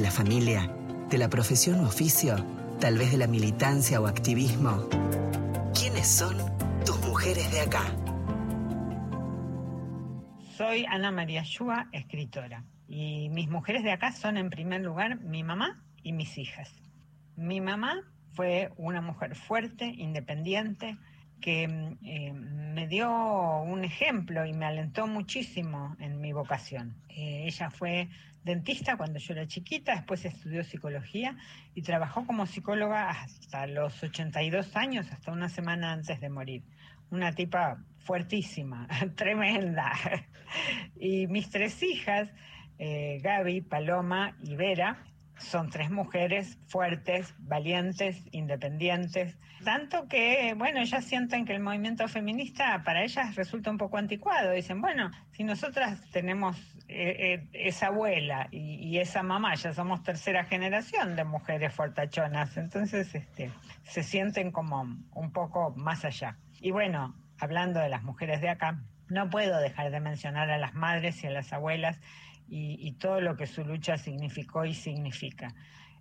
[0.01, 0.67] La familia,
[1.11, 2.35] de la profesión u oficio,
[2.81, 4.89] tal vez de la militancia o activismo.
[5.79, 6.39] ¿Quiénes son
[6.87, 7.83] tus mujeres de acá?
[10.57, 15.43] Soy Ana María Shua, escritora, y mis mujeres de acá son en primer lugar mi
[15.43, 16.73] mamá y mis hijas.
[17.37, 20.97] Mi mamá fue una mujer fuerte, independiente,
[21.43, 23.11] que mm, eh, me dio
[23.63, 26.97] un ejemplo y me alentó muchísimo en mi vocación.
[27.11, 28.09] Eh, ella fue
[28.43, 31.37] dentista cuando yo era chiquita, después estudió psicología
[31.75, 36.63] y trabajó como psicóloga hasta los 82 años, hasta una semana antes de morir.
[37.11, 39.93] Una tipa fuertísima, tremenda.
[40.99, 42.29] Y mis tres hijas,
[42.77, 45.05] eh, Gaby, Paloma y Vera,
[45.41, 49.39] son tres mujeres fuertes, valientes, independientes.
[49.65, 54.53] Tanto que, bueno, ellas sienten que el movimiento feminista para ellas resulta un poco anticuado.
[54.53, 56.57] Dicen, bueno, si nosotras tenemos
[56.93, 63.15] eh, eh, esa abuela y, esa mamá, ya somos tercera generación de mujeres fortachonas, entonces
[63.15, 63.53] este,
[63.85, 64.83] se sienten como
[65.15, 66.37] un poco más allá.
[66.61, 70.75] Y bueno, hablando de las mujeres de acá, no puedo dejar de mencionar a las
[70.75, 72.01] madres y a las abuelas
[72.49, 75.55] y, todo lo que su lucha significó y significa.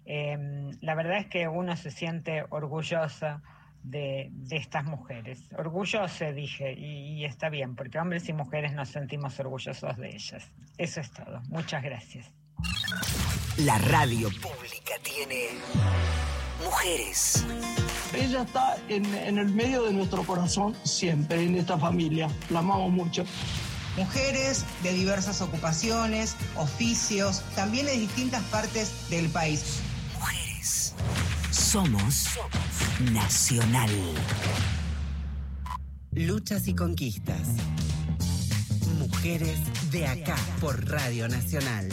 [0.05, 3.43] Eh, la verdad es que uno se siente orgullosa,
[3.83, 5.39] de, de estas mujeres.
[5.57, 10.51] Orgulloso, dije, y, y está bien, porque hombres y mujeres nos sentimos orgullosos de ellas.
[10.77, 11.41] Eso es todo.
[11.49, 12.31] Muchas gracias.
[13.57, 15.47] La radio pública tiene
[16.63, 17.45] mujeres.
[18.13, 22.27] Ella está en, en el medio de nuestro corazón siempre, en esta familia.
[22.49, 23.23] La amamos mucho.
[23.97, 29.81] Mujeres de diversas ocupaciones, oficios, también de distintas partes del país.
[30.17, 30.95] Mujeres.
[31.51, 32.39] Somos
[32.99, 33.89] Nacional.
[36.11, 37.47] Luchas y conquistas.
[38.97, 39.57] Mujeres
[39.89, 41.87] de acá por Radio Nacional.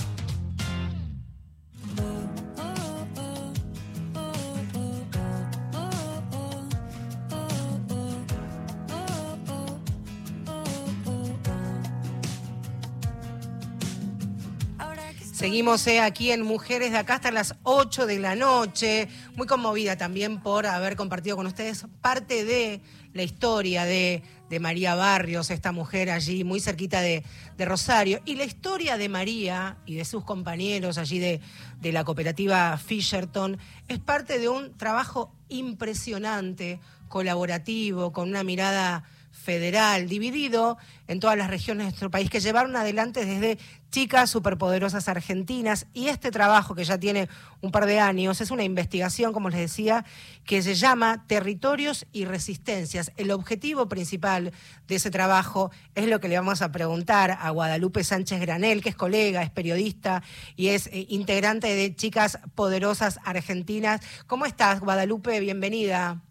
[15.57, 19.09] Seguimos eh, aquí en Mujeres de Acá hasta las 8 de la noche.
[19.37, 22.83] Muy conmovida también por haber compartido con ustedes parte de
[23.15, 24.23] la historia de,
[24.61, 27.25] María Barrios, esta mujer allí muy cerquita de,
[27.57, 28.21] de Rosario.
[28.27, 31.41] Y la historia de María y de sus compañeros allí de,
[31.81, 33.57] de la cooperativa Fisherton
[33.89, 39.05] es parte de un trabajo impresionante, colaborativo, con una mirada
[39.47, 43.59] federal, dividido en todas las regiones de nuestro país, que llevaron adelante desde
[43.93, 45.87] chicas superpoderosas argentinas.
[45.95, 47.29] Y este trabajo, que ya tiene
[47.61, 50.05] un par de años, es una investigación, como les decía,
[50.45, 53.13] que se llama Territorios y Resistencias.
[53.17, 54.53] El objetivo principal
[54.89, 58.89] de ese trabajo es lo que le vamos a preguntar a Guadalupe Sánchez Granel, que
[58.89, 60.25] es colega, es periodista
[60.57, 64.01] y es eh, integrante de Chicas Poderosas Argentinas.
[64.27, 65.39] ¿Cómo estás, Guadalupe?
[65.39, 66.26] Bienvenida.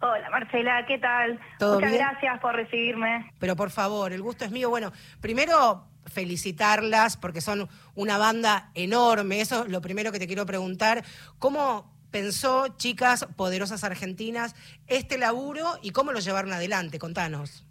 [0.00, 1.40] Hola Marcela, ¿qué tal?
[1.58, 2.02] ¿Todo Muchas bien?
[2.04, 3.32] gracias por recibirme.
[3.40, 4.70] Pero por favor, el gusto es mío.
[4.70, 9.40] Bueno, primero felicitarlas porque son una banda enorme.
[9.40, 11.02] Eso es lo primero que te quiero preguntar.
[11.40, 14.54] ¿Cómo pensó, chicas poderosas argentinas,
[14.86, 16.98] este laburo y cómo lo llevaron adelante?
[17.00, 17.64] Contanos.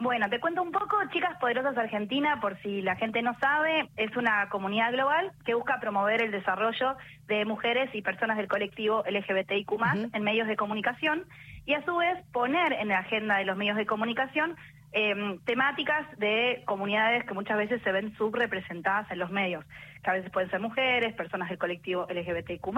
[0.00, 4.16] Bueno, te cuento un poco, Chicas Poderosas Argentina, por si la gente no sabe, es
[4.16, 9.72] una comunidad global que busca promover el desarrollo de mujeres y personas del colectivo LGBTIQ+,
[9.72, 10.10] Ujú.
[10.12, 11.24] en medios de comunicación,
[11.68, 14.56] y a su vez poner en la agenda de los medios de comunicación
[14.92, 19.66] eh, temáticas de comunidades que muchas veces se ven subrepresentadas en los medios,
[20.02, 22.68] que a veces pueden ser mujeres, personas del colectivo LGBTIQ+,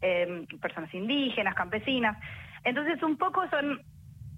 [0.00, 2.16] eh, personas indígenas, campesinas.
[2.64, 3.82] Entonces, un poco son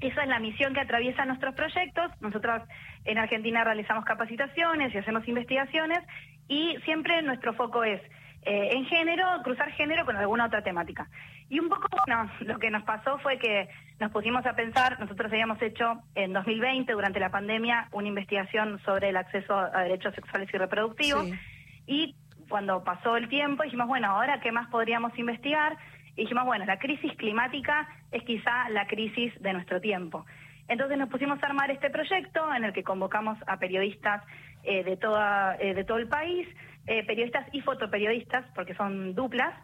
[0.00, 2.10] esa es la misión que atraviesa nuestros proyectos.
[2.20, 2.62] Nosotros
[3.04, 6.00] en Argentina realizamos capacitaciones y hacemos investigaciones
[6.48, 8.02] y siempre nuestro foco es
[8.42, 11.08] eh, en género, cruzar género con alguna otra temática.
[11.50, 15.32] Y un poco, bueno, lo que nos pasó fue que nos pusimos a pensar, nosotros
[15.32, 20.48] habíamos hecho en 2020, durante la pandemia, una investigación sobre el acceso a derechos sexuales
[20.52, 21.24] y reproductivos.
[21.26, 21.38] Sí.
[21.86, 22.16] Y
[22.48, 25.76] cuando pasó el tiempo dijimos, bueno, ahora qué más podríamos investigar?
[26.16, 30.26] Y dijimos, bueno, la crisis climática es quizá la crisis de nuestro tiempo.
[30.68, 34.22] Entonces nos pusimos a armar este proyecto en el que convocamos a periodistas
[34.64, 36.46] eh, de, toda, eh, de todo el país,
[36.86, 39.54] eh, periodistas y fotoperiodistas, porque son duplas,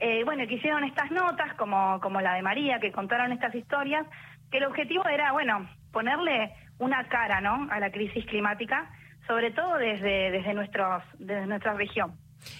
[0.00, 4.06] eh, bueno, que hicieron estas notas, como, como la de María, que contaron estas historias,
[4.50, 8.90] que el objetivo era, bueno, ponerle una cara, ¿no?, a la crisis climática,
[9.26, 12.14] sobre todo desde, desde, nuestros, desde nuestra región.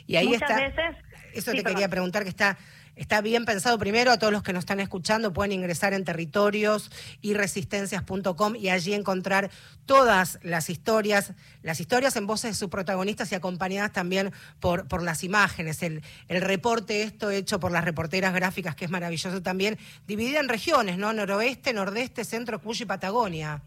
[0.06, 0.60] Y ahí Muchas está.
[0.62, 0.96] veces-
[1.32, 1.76] Eso Sí, te perdón.
[1.76, 2.56] quería preguntar, que está.
[3.00, 6.90] Está bien pensado primero, a todos los que nos están escuchando pueden ingresar en territorios
[7.22, 9.48] y resistencias.com y allí encontrar
[9.86, 11.32] todas las historias,
[11.62, 15.82] las historias en voces de sus protagonistas y acompañadas también por, las imágenes.
[15.82, 20.50] El, el reporte, esto hecho por las reporteras gráficas, que es maravilloso también, dividida en
[20.50, 21.14] regiones, ¿no?
[21.14, 23.62] Noroeste, Nordeste, Centro, Cuyo y Patagonia.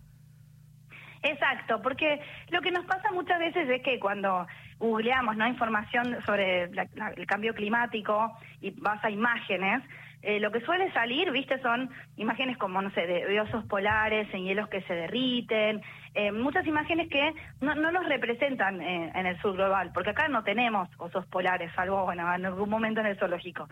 [1.24, 4.46] Exacto, porque lo que nos pasa muchas veces es que cuando
[4.79, 5.47] googleamos ¿no?
[5.47, 9.81] información sobre la- la- el cambio climático y vas a imágenes,
[10.21, 14.27] eh, lo que suele salir, viste, son imágenes como, no sé, de, de osos polares
[14.33, 15.81] en hielos que se derriten,
[16.13, 20.29] eh, muchas imágenes que no, no nos representan eh, en el sur global, porque acá
[20.29, 23.67] no tenemos osos polares, salvo, bueno, en algún momento en el zoológico.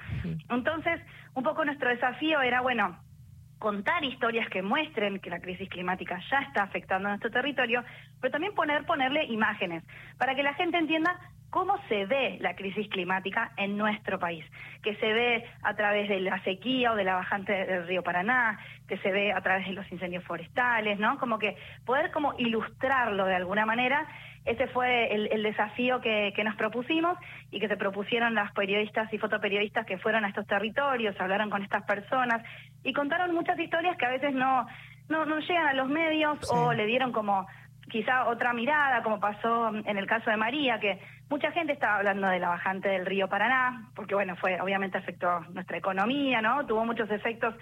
[0.49, 0.99] Entonces,
[1.35, 2.97] un poco nuestro desafío era, bueno,
[3.61, 7.83] contar historias que muestren que la crisis climática ya está afectando a nuestro territorio,
[8.19, 9.83] pero también poner, ponerle imágenes
[10.17, 11.15] para que la gente entienda
[11.51, 14.43] cómo se ve la crisis climática en nuestro país,
[14.81, 18.57] que se ve a través de la sequía o de la bajante del río Paraná,
[18.87, 21.19] que se ve a través de los incendios forestales, ¿no?
[21.19, 24.07] Como que poder como ilustrarlo de alguna manera,
[24.45, 27.15] ese fue el, desafío que, que nos propusimos
[27.51, 31.61] y que se propusieron las periodistas y fotoperiodistas que fueron a estos territorios, hablaron con
[31.61, 32.41] estas personas
[32.83, 34.67] y contaron muchas historias que a veces no,
[35.09, 36.47] no, no llegan a los medios Sí.
[36.55, 37.47] o le dieron como
[37.89, 42.27] quizá otra mirada, como pasó en el caso de María, que mucha gente estaba hablando
[42.27, 46.65] de la bajante del río Paraná, porque bueno, fue obviamente afectó nuestra economía, ¿no?
[46.65, 47.53] Tuvo muchos efectos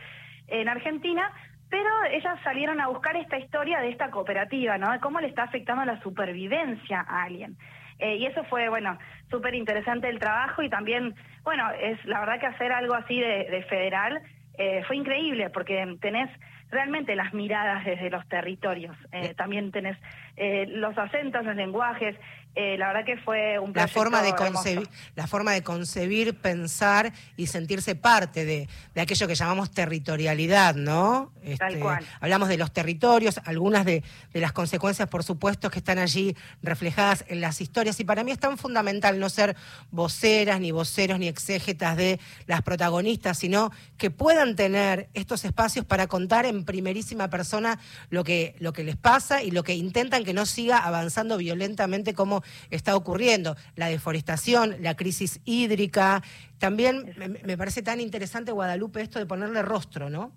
[0.48, 1.32] en Argentina,
[1.70, 4.92] pero ellas salieron a buscar esta historia de esta cooperativa, ¿no?
[4.92, 7.58] De cómo le está afectando la supervivencia a alguien.
[8.00, 8.98] Eh, y eso fue, bueno,
[9.30, 13.46] súper interesante el trabajo y también, bueno, es la verdad que hacer algo así de,
[13.50, 14.22] de federal
[14.60, 16.30] eh, fue increíble porque tenés
[16.72, 19.98] realmente las miradas desde los territorios, eh, también tenés
[20.38, 22.16] eh, los acentos, los lenguajes,
[22.56, 24.52] eh, la verdad que fue un La forma, de hermoso.
[24.54, 30.74] concebir, la forma de concebir, pensar y sentirse parte de, de aquello que llamamos territorialidad,
[30.76, 31.32] ¿no?
[31.58, 32.04] Tal Este, cual.
[32.20, 34.04] Hablamos de los territorios, algunas de,
[34.34, 38.00] de las consecuencias, por supuesto, que están allí reflejadas en las historias.
[38.00, 39.56] Y para mí es tan fundamental no ser
[39.92, 46.08] voceras, ni voceros, ni exégetas de las protagonistas, sino que puedan tener estos espacios para
[46.08, 50.34] contar en primerísima persona lo que, lo que les pasa y lo que intentan que
[50.34, 53.56] no siga avanzando violentamente como está ocurriendo.
[53.76, 56.22] La deforestación, la crisis hídrica.
[56.58, 60.32] También me, me parece tan interesante, Guadalupe, esto de ponerle rostro, ¿no?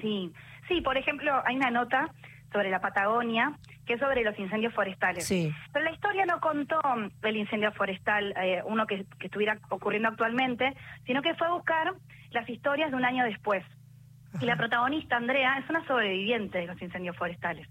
[0.00, 0.32] Sí,
[0.68, 2.10] sí, por ejemplo, hay una nota
[2.52, 5.24] sobre la Patagonia que es sobre los incendios forestales.
[5.24, 5.52] Sí.
[5.72, 6.80] Pero la historia no contó
[7.22, 10.74] el incendio forestal, eh, uno que, que estuviera ocurriendo actualmente,
[11.06, 11.94] sino que fue a buscar
[12.30, 13.62] las historias de un año después.
[14.40, 17.68] Y la protagonista, Andrea, es una sobreviviente de los incendios forestales.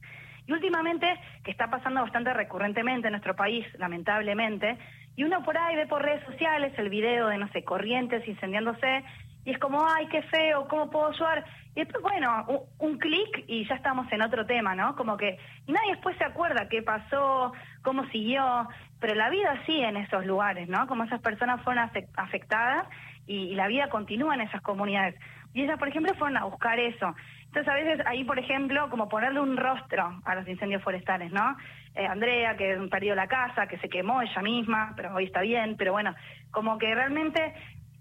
[0.48, 1.08] Y últimamente,
[1.44, 4.78] que está pasando bastante recurrentemente en nuestro país, lamentablemente,
[5.16, 9.04] y uno por ahí ve por redes sociales el video de, no sé, corrientes incendiándose,
[9.44, 11.46] y es como, ay, qué feo, ¿cómo puedo ayudar?
[11.76, 14.96] Y después, bueno, un, un clic y ya estamos en otro tema, ¿no?
[14.96, 18.68] Como que y nadie después se acuerda qué pasó, cómo siguió,
[19.00, 20.88] pero la vida sigue en esos lugares, ¿no?
[20.88, 22.88] Como esas personas fueron afec- afectadas
[23.28, 25.16] y, y la vida continúa en esas comunidades.
[25.54, 27.16] Y ellas, por ejemplo, fueron a buscar eso.
[27.46, 31.56] Entonces, a veces ahí, por ejemplo, como ponerle un rostro a los incendios forestales, ¿no?
[31.96, 35.78] Eh, Andrea, que perdió la casa, que se quemó ella misma, pero hoy está bien,
[35.78, 36.14] pero bueno,
[36.52, 37.54] como que realmente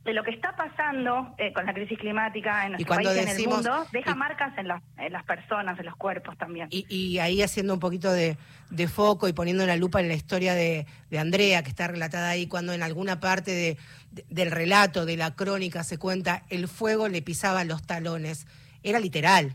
[0.05, 3.19] de lo que está pasando eh, con la crisis climática en nuestro país y en
[3.21, 6.69] el decimos- mundo, deja y- marcas en, las en las personas, en los cuerpos también.
[6.71, 8.37] Y, y ahí haciendo un poquito de,
[8.71, 12.29] de foco y poniendo la lupa en la historia de, de Andrea, que está relatada
[12.29, 13.77] ahí, cuando en alguna parte de-
[14.11, 18.47] de- del relato, de la crónica, se cuenta, el fuego le pisaba los talones.
[18.83, 19.55] Era literal.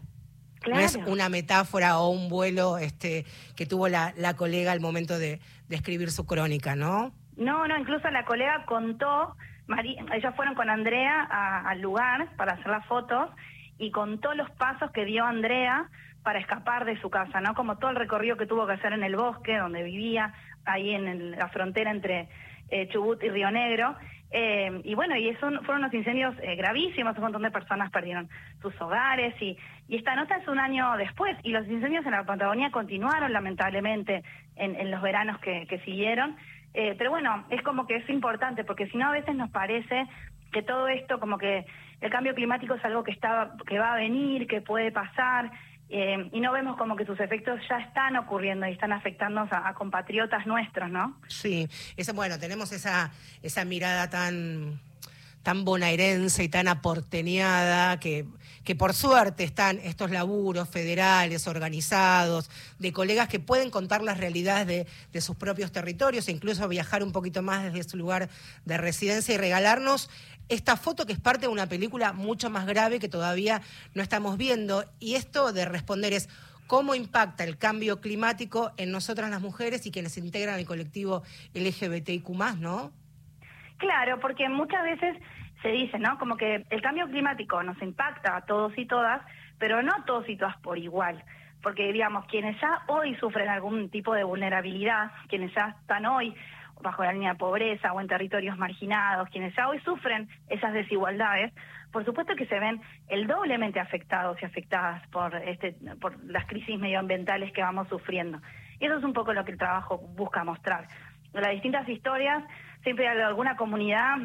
[0.68, 3.24] No es una metáfora o un vuelo este,
[3.56, 7.14] que tuvo la, la colega al momento de, de escribir su crónica, ¿no?
[7.38, 9.38] No, no, incluso la colega contó,
[9.70, 11.28] Mari- ellas fueron con Andrea
[11.64, 13.30] al lugar para hacer las fotos
[13.78, 15.88] y contó los pasos que dio Andrea
[16.24, 17.54] para escapar de su casa, ¿no?
[17.54, 20.34] Como todo el recorrido que tuvo que hacer en el bosque, donde vivía,
[20.66, 22.28] ahí en la frontera entre
[22.72, 23.96] eh, Chubut y Río Negro.
[24.32, 28.28] Eh, y bueno, y eso fueron unos incendios eh, gravísimos, un montón de personas perdieron
[28.62, 32.24] sus hogares y, y esta nota es un año después y los incendios en la
[32.26, 34.24] Patagonia continuaron lamentablemente
[34.56, 36.36] en, en los veranos que siguieron.
[36.74, 40.08] Eh, pero bueno, es como que es importante porque si no a veces nos parece
[40.52, 41.66] que todo esto como que
[42.02, 45.52] el cambio climático es algo que está que va a venir, que puede pasar
[45.90, 49.74] eh, y no vemos como que sus efectos ya están ocurriendo y están afectando a,
[49.74, 51.18] compatriotas nuestros, ¿no?
[51.28, 54.80] Sí, ese, bueno, tenemos esa, esa mirada tan,
[55.42, 58.26] tan bonaerense y tan aporteñada que,
[58.70, 64.68] que por suerte están estos laburos federales organizados, de colegas que pueden contar las realidades
[64.68, 68.30] de, de sus propios territorios e incluso viajar un poquito más desde su lugar
[68.66, 70.12] de residencia y regalarnos
[70.50, 73.64] esta foto que es parte de una película mucho más grave que todavía
[73.96, 74.86] no estamos viendo.
[75.00, 76.30] Y esto de responder es
[76.68, 81.24] cómo impacta el cambio climático en nosotras las mujeres y quienes integran el colectivo
[81.56, 82.30] LGBTIQ,
[82.60, 82.92] ¿no?
[83.80, 85.16] Claro, porque muchas veces
[85.62, 86.18] se dice, ¿no?
[86.18, 89.22] Como que el cambio climático nos impacta a todos y todas,
[89.58, 91.24] pero no a todos y todas por igual.
[91.62, 96.34] Porque, digamos, quienes ya hoy sufren algún tipo de vulnerabilidad, quienes ya están hoy
[96.82, 101.54] bajo la línea de pobreza o en territorios marginados, quienes ya hoy sufren esas desigualdades,
[101.92, 106.80] por supuesto que se ven el doblemente afectados y afectadas por este por las crisis
[106.80, 108.40] medioambientales que vamos sufriendo.
[108.80, 110.88] Y eso es un poco lo que el trabajo busca mostrar.
[111.34, 112.44] Las distintas historias,
[112.84, 114.18] siempre hay alguna comunidad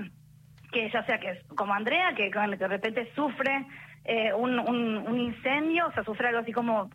[0.74, 3.64] que ya sea que es como Andrea, que de repente sufre
[4.04, 6.90] eh, un, un, un incendio, o sea, sufre algo así como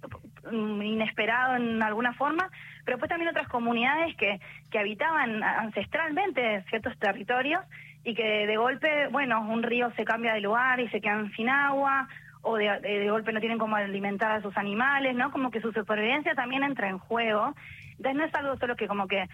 [0.52, 2.50] mm, inesperado en alguna forma,
[2.86, 7.64] pero después también otras comunidades que, que habitaban ancestralmente ciertos territorios
[8.04, 11.50] y que de golpe, bueno, un río se cambia de lugar y se quedan sin
[11.50, 12.08] agua,
[12.42, 15.32] o de, de- de golpe no tienen cómo alimentar a sus animales, ¿no?
[15.32, 17.54] Como que su supervivencia también entra en juego.
[17.98, 19.28] Entonces no es algo solo que como que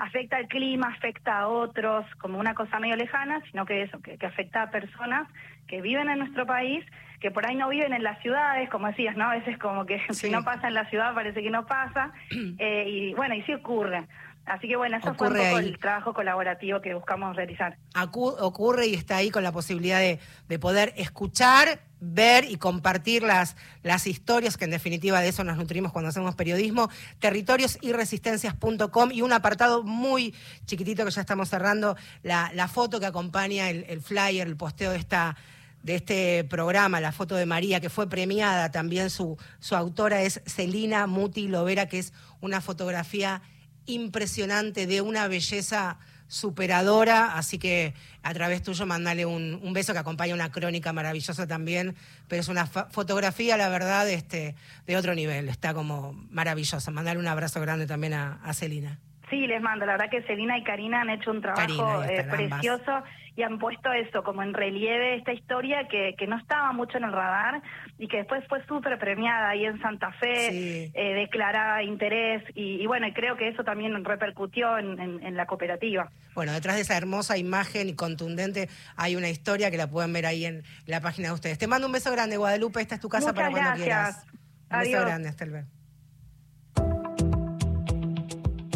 [0.00, 4.18] afecta al clima, afecta a otros, como una cosa medio lejana, sino que eso, que,
[4.18, 5.28] que afecta a personas
[5.68, 6.84] que viven en nuestro país,
[7.20, 9.26] que por ahí no viven en las ciudades, como decías, ¿no?
[9.30, 10.26] A veces como que Sí.
[10.26, 12.12] si no pasa en la ciudad parece que no pasa,
[12.58, 14.06] eh, y bueno, y sí ocurre.
[14.46, 15.66] Así que bueno, eso fue un Ocurre poco ahí.
[15.66, 17.76] el trabajo colaborativo que buscamos realizar.
[17.94, 23.22] Acu- ocurre y está ahí con la posibilidad de, de poder escuchar ver y compartir
[23.22, 29.22] las, las historias, que en definitiva de eso nos nutrimos cuando hacemos periodismo, territoriosyresistencias.com y
[29.22, 30.34] un apartado muy
[30.66, 34.98] chiquitito que ya estamos cerrando, la, la foto que acompaña el, flyer, el posteo de
[34.98, 35.36] esta
[35.82, 40.42] de este programa, la foto de María, que fue premiada, también su, su autora es
[40.44, 43.40] Celina Muti Lovera, que es una fotografía
[43.86, 45.98] impresionante de una belleza
[46.30, 51.46] superadora, así que a través tuyo mandale un, un beso que acompaña una crónica maravillosa
[51.48, 51.96] también,
[52.28, 54.54] pero es una fotografía, la verdad, este,
[54.86, 56.92] de otro nivel, está como maravillosa.
[56.92, 59.00] Mandale un abrazo grande también a, a Celina.
[59.28, 59.86] Sí, les mando.
[59.86, 63.04] La verdad que Celina y Karina han hecho un trabajo Karina, eh, ambas.
[63.36, 67.04] Y han puesto eso como en relieve esta historia que, que no estaba mucho en
[67.04, 67.62] el radar
[67.98, 70.92] y que después fue súper premiada ahí en Santa Fe, Sí.
[70.94, 75.36] eh, declarada interés y, y bueno, y creo que eso también repercutió en, en- en
[75.36, 76.10] la cooperativa.
[76.34, 80.26] Bueno, detrás de esa hermosa imagen y contundente hay una historia que la pueden ver
[80.26, 81.58] ahí en la página de ustedes.
[81.58, 82.80] Te mando un beso grande, Guadalupe.
[82.80, 83.84] Esta es tu casa Muchas para cuando gracias.
[83.84, 84.26] quieras.
[84.70, 85.66] Un beso grande, hasta luego.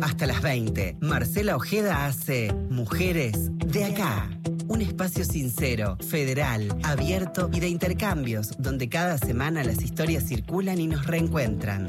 [0.04, 4.28] Hasta las 20, Marcela Ojeda hace Mujeres de Acá.
[4.68, 10.88] Un espacio sincero, federal, abierto y de intercambios, donde cada semana las historias circulan y
[10.88, 11.86] nos reencuentran.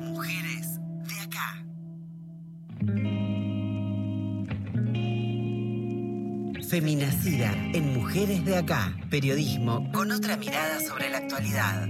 [0.00, 1.64] Mujeres de Acá.
[6.68, 8.98] Feminacida en Mujeres de Acá.
[9.08, 11.86] Periodismo con otra mirada sobre la actualidad.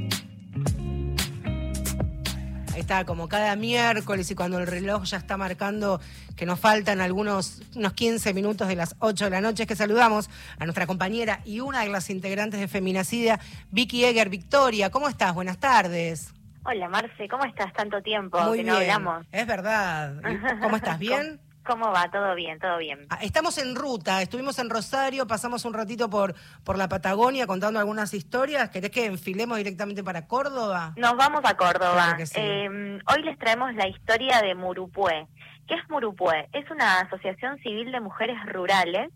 [2.78, 6.00] Está, como cada miércoles y cuando el reloj ya está marcando
[6.36, 9.74] que nos faltan algunos unos 15 minutos de las 8 de la noche, es que
[9.76, 14.28] saludamos a nuestra compañera y una de las integrantes de Feminacida, Vicky Eger.
[14.28, 15.34] Victoria, ¿cómo estás?
[15.34, 16.32] Buenas tardes.
[16.64, 17.72] Hola Marce, ¿cómo estás?
[17.72, 18.74] Tanto tiempo Muy que bien.
[18.74, 19.26] no hablamos.
[19.32, 20.14] Es verdad.
[20.30, 20.98] ¿Y ¿Cómo estás?
[21.00, 21.40] ¿Bien?
[21.68, 22.10] ¿Cómo, va?
[22.10, 22.58] ¿Todo bien?
[22.58, 23.06] ¿Todo bien?
[23.10, 27.78] Ah, Estamos en ruta, estuvimos en Rosario, pasamos un ratito por, por la Patagonia contando
[27.78, 28.70] algunas historias.
[28.70, 30.94] ¿Querés que enfilemos directamente para Córdoba?
[30.96, 31.92] Nos vamos a Córdoba.
[31.92, 32.40] Claro que sí.
[32.40, 35.26] Eh, hoy les traemos la historia de Murupué.
[35.66, 36.48] ¿Qué es Murupué?
[36.54, 39.10] Es una asociación civil de mujeres rurales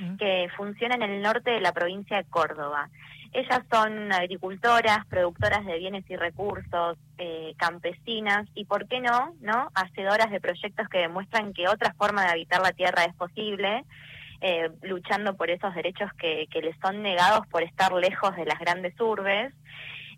[0.00, 0.16] Ujú.
[0.18, 2.88] que funciona en el norte de la provincia de Córdoba.
[3.36, 9.70] Ellas son agricultoras, productoras de bienes y recursos, eh, campesinas y, ¿por qué no, no,
[9.74, 13.84] hacedoras de proyectos que demuestran que otra forma de habitar la tierra es posible,
[14.40, 18.58] eh, luchando por esos derechos que, que les son negados por estar lejos de las
[18.58, 19.52] grandes urbes.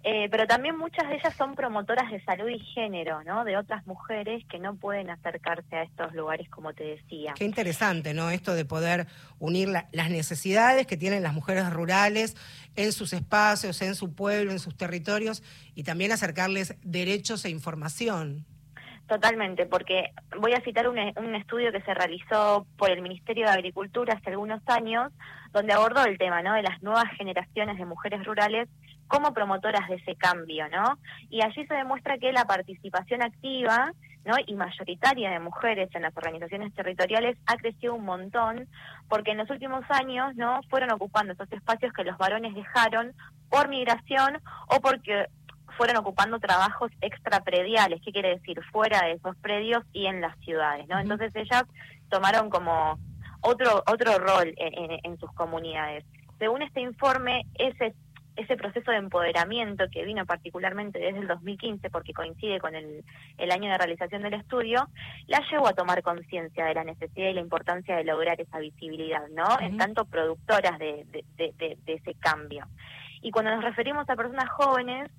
[0.04, 3.44] Eh, pero también muchas de ellas son promotoras de salud y género, ¿no?
[3.44, 7.34] De otras mujeres que no pueden acercarse a estos lugares, como te decía.
[7.36, 8.30] Qué interesante, ¿no?
[8.30, 9.06] Esto de poder
[9.40, 12.36] unir la- las necesidades que tienen las mujeres rurales
[12.76, 15.42] en sus espacios, en su pueblo, en sus territorios,
[15.74, 18.46] y también acercarles derechos e información.
[19.08, 23.52] Totalmente, porque voy a citar un, un estudio que se realizó por el Ministerio de
[23.52, 25.10] Agricultura hace algunos años,
[25.52, 26.52] donde abordó el tema, ¿no?
[26.54, 28.68] De las nuevas generaciones de mujeres rurales
[29.08, 30.98] como promotoras de ese cambio, ¿no?
[31.30, 33.92] Y allí se demuestra que la participación activa,
[34.24, 34.34] ¿no?
[34.46, 38.68] Y mayoritaria de mujeres en las organizaciones territoriales ha crecido un montón,
[39.08, 40.60] porque en los últimos años, ¿no?
[40.70, 43.12] Fueron ocupando esos espacios que los varones dejaron
[43.48, 44.38] por migración
[44.68, 45.26] o porque
[45.76, 48.60] fueron ocupando trabajos extraprediales, ¿qué quiere decir?
[48.72, 50.98] Fuera de esos predios y en las ciudades, ¿no?
[50.98, 51.62] Entonces ellas
[52.10, 52.98] tomaron como
[53.40, 56.04] otro otro rol en, en- en sus comunidades.
[56.38, 57.94] Según este informe, ese
[58.38, 63.04] ese proceso de empoderamiento que vino particularmente desde el 2015, porque coincide con el,
[63.36, 64.88] el año de realización del estudio,
[65.26, 69.26] la llevó a tomar conciencia de la necesidad y la importancia de lograr esa visibilidad,
[69.30, 69.44] ¿no?
[69.60, 72.66] En tanto productoras de, de- de- de- de ese cambio.
[73.20, 75.10] Y cuando nos referimos a personas jóvenes,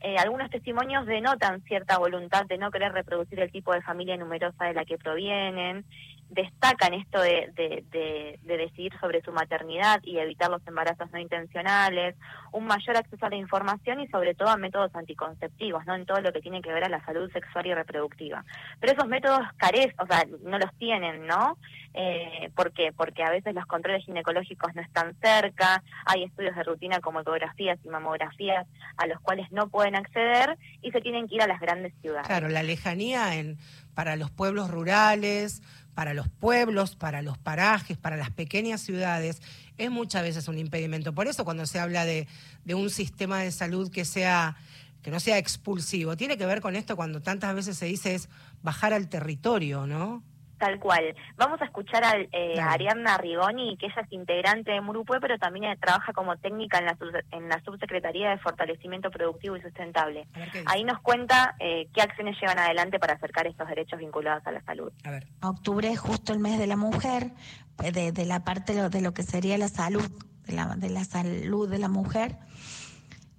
[0.00, 4.66] eh, algunos testimonios denotan cierta voluntad de no querer reproducir el tipo de familia numerosa
[4.66, 5.84] de la que provienen,
[6.30, 11.18] destacan esto de, de, de- de decidir sobre su maternidad y evitar los embarazos no
[11.18, 12.14] intencionales,
[12.52, 15.94] un mayor acceso a la información y sobre todo a métodos anticonceptivos, ¿no?
[15.94, 18.44] En todo lo que tiene que ver a la salud sexual y reproductiva.
[18.80, 21.56] Pero esos métodos carecen, o sea, no los tienen, ¿no?
[21.94, 22.92] Eh, ¿Por qué?
[22.92, 27.78] Porque a veces los controles ginecológicos no están cerca, hay estudios de rutina como ecografías
[27.84, 28.66] y mamografías
[28.96, 32.26] a los cuales no pueden acceder y se tienen que ir a las grandes ciudades.
[32.26, 33.56] Claro, la lejanía en,
[33.94, 35.62] para los pueblos rurales,
[35.98, 39.42] para los pueblos, para los parajes, para las pequeñas ciudades,
[39.78, 41.12] es muchas veces un impedimento.
[41.12, 42.28] Por eso cuando se habla de,
[42.64, 44.56] de un sistema de salud que sea
[45.02, 48.28] que no sea expulsivo, tiene que ver con esto cuando tantas veces se dice es
[48.62, 50.22] bajar al territorio, ¿no?
[50.58, 51.14] Tal cual.
[51.36, 55.38] Vamos a escuchar a, eh, a Ariadna Rigoni, que ella es integrante de Murupue, pero
[55.38, 59.62] también eh, trabaja como técnica en la, sub- en la Subsecretaría de Fortalecimiento Productivo y
[59.62, 60.26] Sustentable.
[60.66, 64.60] Ahí nos cuenta eh, qué acciones llevan adelante para acercar estos derechos vinculados a la
[64.62, 64.92] salud.
[65.04, 65.28] A ver.
[65.42, 67.30] Octubre es justo el mes de la mujer,
[67.76, 70.10] pues, de, de la parte de lo, de lo que sería la salud
[70.46, 72.36] de la, de la salud de la mujer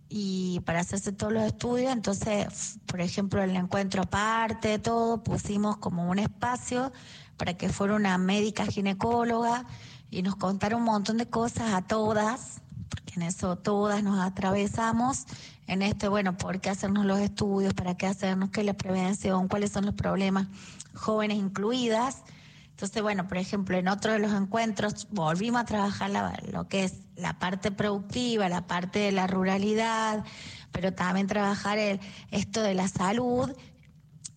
[0.10, 6.10] y para hacerse todos los estudios, entonces, por ejemplo, el encuentro aparte todo, pusimos como
[6.10, 6.92] un espacio
[7.38, 9.66] para que fuera una médica ginecóloga
[10.10, 15.26] y nos contara un montón de cosas a todas, porque en eso todas nos atravesamos,
[15.68, 19.48] en este, bueno, por qué hacernos los estudios, para qué hacernos, qué es la prevención,
[19.48, 20.48] cuáles son los problemas,
[20.96, 22.24] jóvenes incluidas.
[22.72, 26.86] Entonces, bueno, por ejemplo, en otro de los encuentros volvimos a trabajar la- lo que
[26.86, 30.24] es la parte productiva, la parte de la ruralidad,
[30.72, 32.00] pero también trabajar el,
[32.32, 33.52] esto de la salud,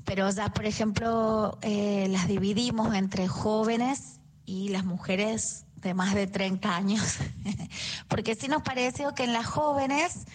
[0.04, 6.26] pero ya, por ejemplo, eh, las dividimos entre jóvenes y las mujeres de más de
[6.26, 7.18] 30 años,
[8.08, 10.26] porque sí nos pareció que en las jóvenes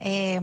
[0.00, 0.40] eh,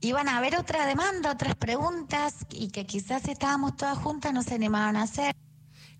[0.00, 4.42] iban a haber otra demanda, otras preguntas, y que quizás si estábamos todas juntas no
[4.42, 5.34] se animaban a hacer.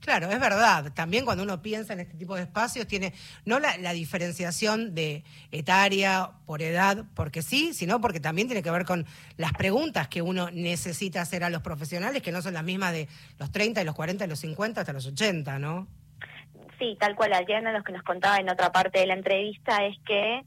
[0.04, 0.92] Claro, es verdad.
[0.92, 3.14] También cuando uno piensa en este tipo de espacios, tiene
[3.46, 8.70] no la, la diferenciación de etaria por edad, porque sí, sino porque también tiene que
[8.70, 9.06] ver con
[9.38, 13.08] las preguntas que uno necesita hacer a los profesionales, que no son las mismas de
[13.38, 15.88] los 30, de los 40, de los 50 hasta los 80, ¿no?
[16.78, 17.32] Sí, tal cual.
[17.32, 20.42] Ayer los que nos contaba en otra parte de la entrevista es que,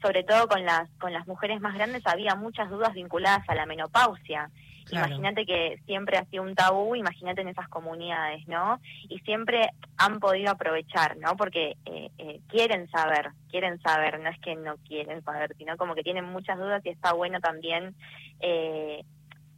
[0.00, 3.66] sobre todo con las con las mujeres más grandes, había muchas dudas vinculadas a la
[3.66, 4.50] menopausia.
[4.86, 5.06] Claro.
[5.08, 8.80] Imagínate que siempre ha sido un tabú, imagínate en esas comunidades, ¿no?
[9.08, 11.36] Y siempre han podido aprovechar, ¿no?
[11.36, 15.94] Porque eh, eh, quieren saber, quieren saber, no es que no quieren saber, sino como
[15.94, 17.94] que tienen muchas dudas y está bueno también
[18.40, 19.04] eh,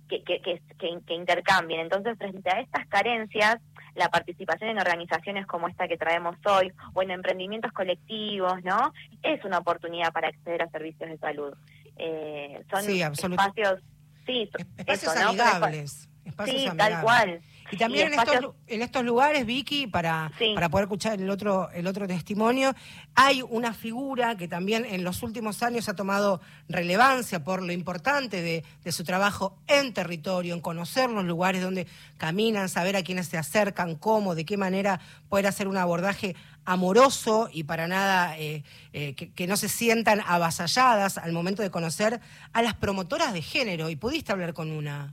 [0.08, 1.80] que, que, que, que- que intercambien.
[1.80, 3.56] Entonces, frente a estas carencias,
[3.94, 8.92] la participación en organizaciones como esta que traemos hoy o en emprendimientos colectivos, ¿no?
[9.22, 11.54] Es una oportunidad para acceder a servicios de salud.
[11.96, 13.80] Eh, son Sí, espacios,
[14.26, 16.08] sí, Espacios amigables.
[16.24, 16.94] Espacios Sí, amigables.
[16.94, 17.40] tal cual.
[17.72, 21.28] Y también Y en, estos, espacios- en estos lugares, Vicky, para, para poder escuchar el
[21.30, 22.74] otro, el otro testimonio,
[23.14, 28.40] hay una figura que también en los últimos años ha tomado relevancia por lo importante
[28.42, 31.86] de, de su trabajo en territorio, en conocer los lugares donde
[32.18, 37.48] caminan, saber a quiénes se acercan, cómo, de qué manera poder hacer un abordaje amoroso
[37.52, 38.62] y para nada eh,
[38.92, 42.20] eh, que, que no se sientan avasalladas al momento de conocer
[42.52, 43.90] a las promotoras de género.
[43.90, 45.12] Y pudiste hablar con una.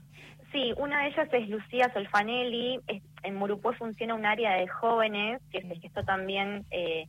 [0.52, 2.80] Sí, una de ellas es Lucía Solfanelli.
[2.88, 7.06] Es- en Murupue funciona un área de jóvenes que se gestó también eh,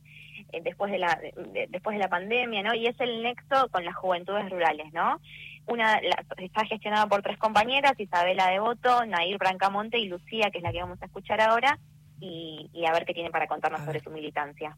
[0.52, 1.18] eh, después de la
[1.52, 2.74] de- después de la pandemia, ¿no?
[2.74, 5.20] Y es el nexo con las juventudes rurales, ¿no?
[5.66, 10.64] Una la- está gestionada por tres compañeras, Isabela Devoto, Nair Brancamonte y Lucía, que es
[10.64, 11.78] la que vamos a escuchar ahora,
[12.20, 14.76] y, y a ver qué tiene para contarnos sobre su militancia.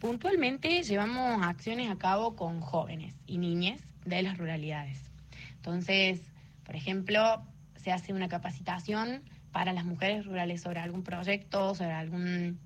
[0.00, 5.10] Puntualmente llevamos acciones a cabo con jóvenes y niñas de las ruralidades.
[5.56, 6.20] Entonces,
[6.64, 7.42] por ejemplo,
[7.86, 9.22] se hace una capacitación
[9.52, 12.58] para las mujeres rurales sobre algún proyecto, sobre algún,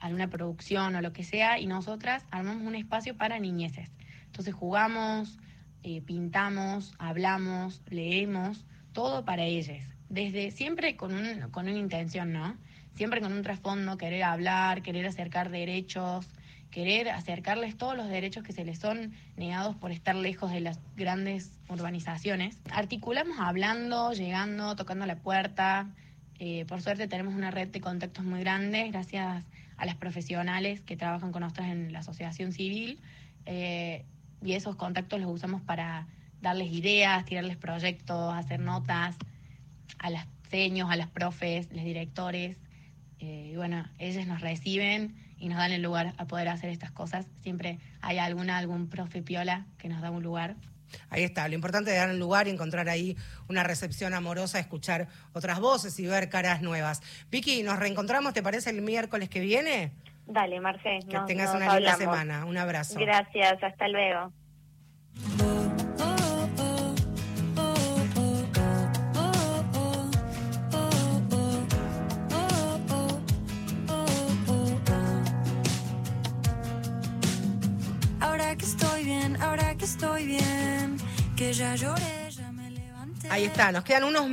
[0.00, 3.90] alguna producción o lo que sea, y nosotras armamos un espacio para niñeces.
[4.24, 5.38] Entonces jugamos,
[5.82, 8.64] eh, pintamos, hablamos, leemos,
[8.94, 9.86] todo para ellas.
[10.08, 12.56] Desde siempre con, un, con una intención, ¿no?
[12.94, 16.30] Siempre con un trasfondo, querer hablar, querer acercar derechos,
[16.72, 20.80] querer acercarles todos los derechos que se les son negados por estar lejos de las
[20.96, 22.58] grandes urbanizaciones.
[22.72, 25.90] Articulamos hablando, llegando, tocando la puerta.
[26.40, 29.44] Eh, por suerte tenemos una red de contactos muy grande gracias
[29.76, 32.98] a las profesionales que trabajan con nosotras en la asociación civil.
[33.46, 34.04] Eh,
[34.42, 36.08] y esos contactos los usamos para
[36.40, 39.16] darles ideas, tirarles proyectos, hacer notas
[39.98, 42.56] a las seños, a las profes, los directores.
[43.20, 46.92] Eh, y bueno, ellos nos reciben y nos dan el lugar a poder hacer estas
[46.92, 47.26] cosas.
[47.42, 50.54] Siempre hay alguna, algún profe piola que nos da un lugar.
[51.10, 53.16] Ahí está, lo importante es dar un lugar y encontrar ahí
[53.48, 57.02] una recepción amorosa, escuchar otras voces y ver caras nuevas.
[57.30, 59.90] Vicky, nos reencontramos, ¿te parece el miércoles que viene?
[60.26, 61.00] Dale, Marce.
[61.08, 62.44] Que nos- tengas nos una linda semana.
[62.44, 62.98] Un abrazo.
[63.00, 64.32] Gracias, hasta luego.
[78.58, 80.98] Que estoy bien, ahora que estoy bien,
[81.36, 83.30] que ya lloré, ya me levanté.
[83.30, 84.26] Ahí está, nos quedan unos,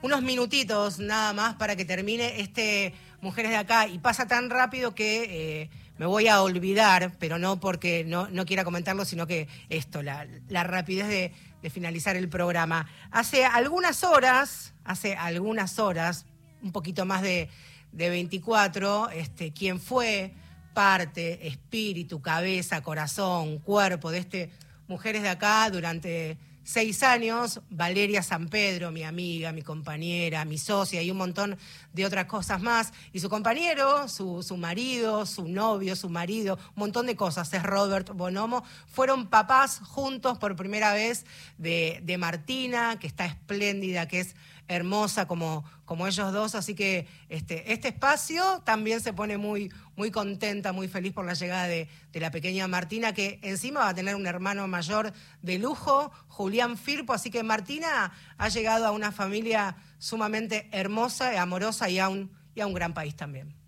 [0.00, 4.94] unos minutitos nada más para que termine este Mujeres de Acá y pasa tan rápido
[4.94, 9.46] que eh, me voy a olvidar, pero no porque no, no quiera comentarlo, sino que
[9.68, 12.88] esto, la, la rapidez de, de finalizar el programa.
[13.10, 16.24] Hace algunas horas, hace algunas horas,
[16.62, 17.50] un poquito más de,
[17.92, 20.32] de 24, este, quien fue
[20.72, 24.50] parte, espíritu, cabeza, corazón, cuerpo de este
[24.88, 31.02] Mujeres de Acá durante seis años, Valeria San Pedro, mi amiga, mi compañera, mi socia
[31.02, 31.58] y un montón
[31.92, 32.92] de otras cosas más.
[33.12, 37.62] Y su compañero, su, su marido, su novio, su marido, un montón de cosas, es
[37.62, 41.24] Robert Bonomo, fueron papás juntos por primera vez
[41.58, 44.36] de, de Martina, que está espléndida, que es
[44.70, 50.12] hermosa como, como ellos dos, así que este, este espacio también se pone muy, muy
[50.12, 53.94] contenta, muy feliz por la llegada de, de la pequeña Martina, que encima va a
[53.94, 55.12] tener un hermano mayor
[55.42, 61.90] de lujo, Julián Firpo, así que Martina ha llegado a una familia sumamente hermosa, amorosa
[61.90, 63.59] y a un, y a un gran país también.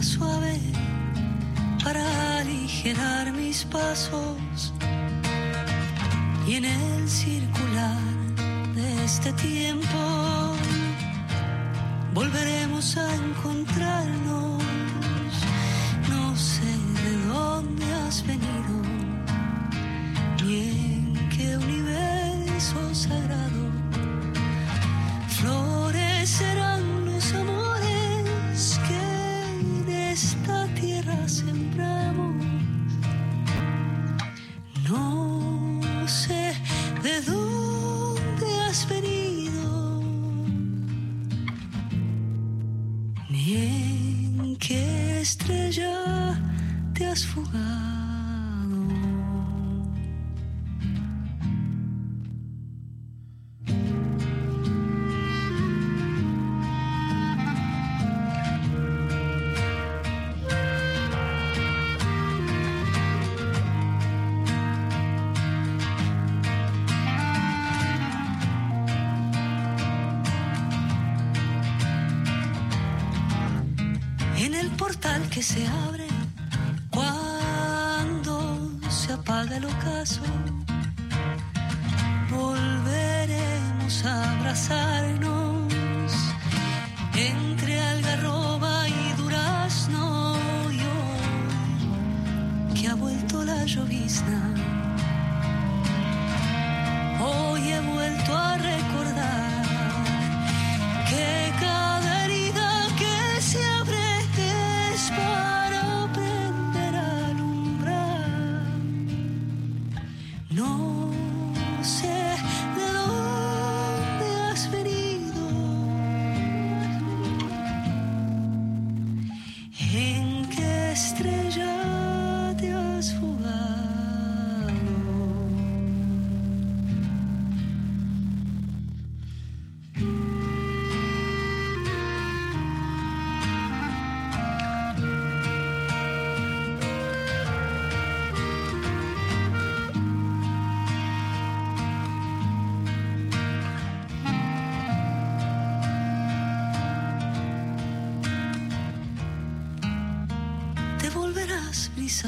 [0.00, 0.58] Suave
[1.84, 4.72] para aligerar mis pasos
[6.46, 8.00] y en el circular
[8.74, 10.56] de este tiempo
[12.14, 14.61] volveremos a encontrarnos.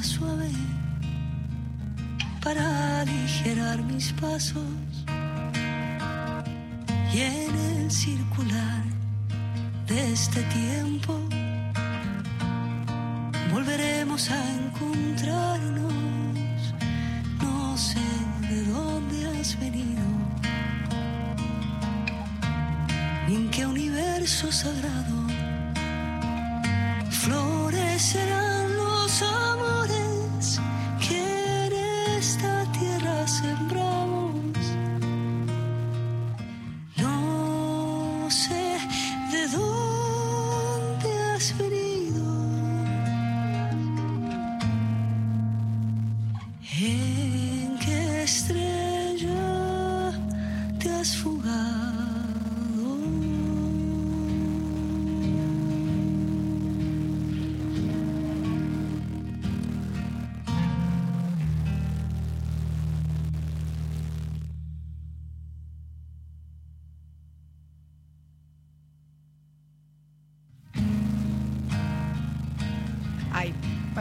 [0.03, 0.51] Suave
[2.43, 5.05] para aligerar mis pasos
[7.13, 8.83] y en el circular
[9.87, 11.19] de este tiempo
[13.53, 15.95] volveremos a encontrarnos.
[17.41, 18.01] No sé
[18.51, 20.03] de dónde has venido,
[23.29, 24.94] ni en qué universo sagrado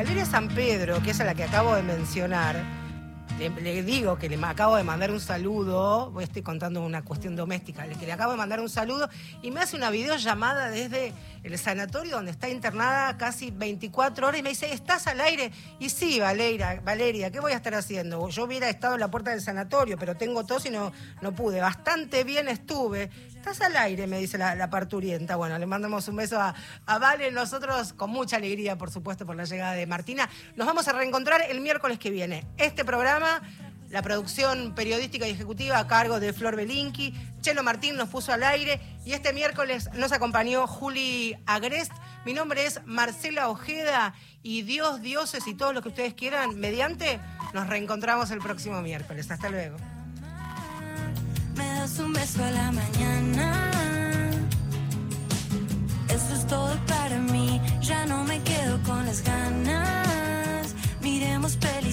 [0.04, 2.62] Valeria San Pedro, que es a la que acabo de mencionar,
[3.40, 8.06] le, digo que le acabo de mandar un saludo, estoy contando una cuestión doméstica, que
[8.06, 9.08] le acabo de mandar un saludo
[9.42, 11.14] y me hace una videollamada desde
[11.44, 15.52] el sanatorio donde está internada casi 24 horas y me dice, ¿estás al aire?
[15.80, 18.30] Y sí, Valeria, Valeria, ¿qué voy a estar haciendo?
[18.30, 20.92] Yo hubiera estado en la puerta del sanatorio, pero tengo tos y no,
[21.22, 21.60] no pude.
[21.60, 23.10] Bastante bien estuve.
[23.36, 25.36] Estás al aire, me dice la, parturienta.
[25.36, 27.30] Bueno, le mandamos un beso a, a Vale.
[27.32, 31.42] Nosotros, con mucha alegría, por supuesto, por la llegada de Martina, nos vamos a reencontrar
[31.50, 32.46] el miércoles que viene.
[32.58, 33.42] Este programa,
[33.94, 37.14] la producción periodística y ejecutiva a cargo de Flor Belinqui.
[37.42, 41.92] Chelo Martín nos puso al aire y este miércoles nos acompañó Juli Agrest.
[42.26, 47.20] Mi nombre es Marcela Ojeda y Dios, dioses y todo lo que ustedes quieran, mediante,
[47.54, 49.30] nos reencontramos el próximo miércoles.
[49.30, 49.78] Hasta luego.
[51.56, 53.70] Me das un beso a la mañana.
[56.10, 57.62] Eso es todo para mí.
[57.80, 60.74] Ya no me quedo con las ganas.
[61.00, 61.84] Miremos, pero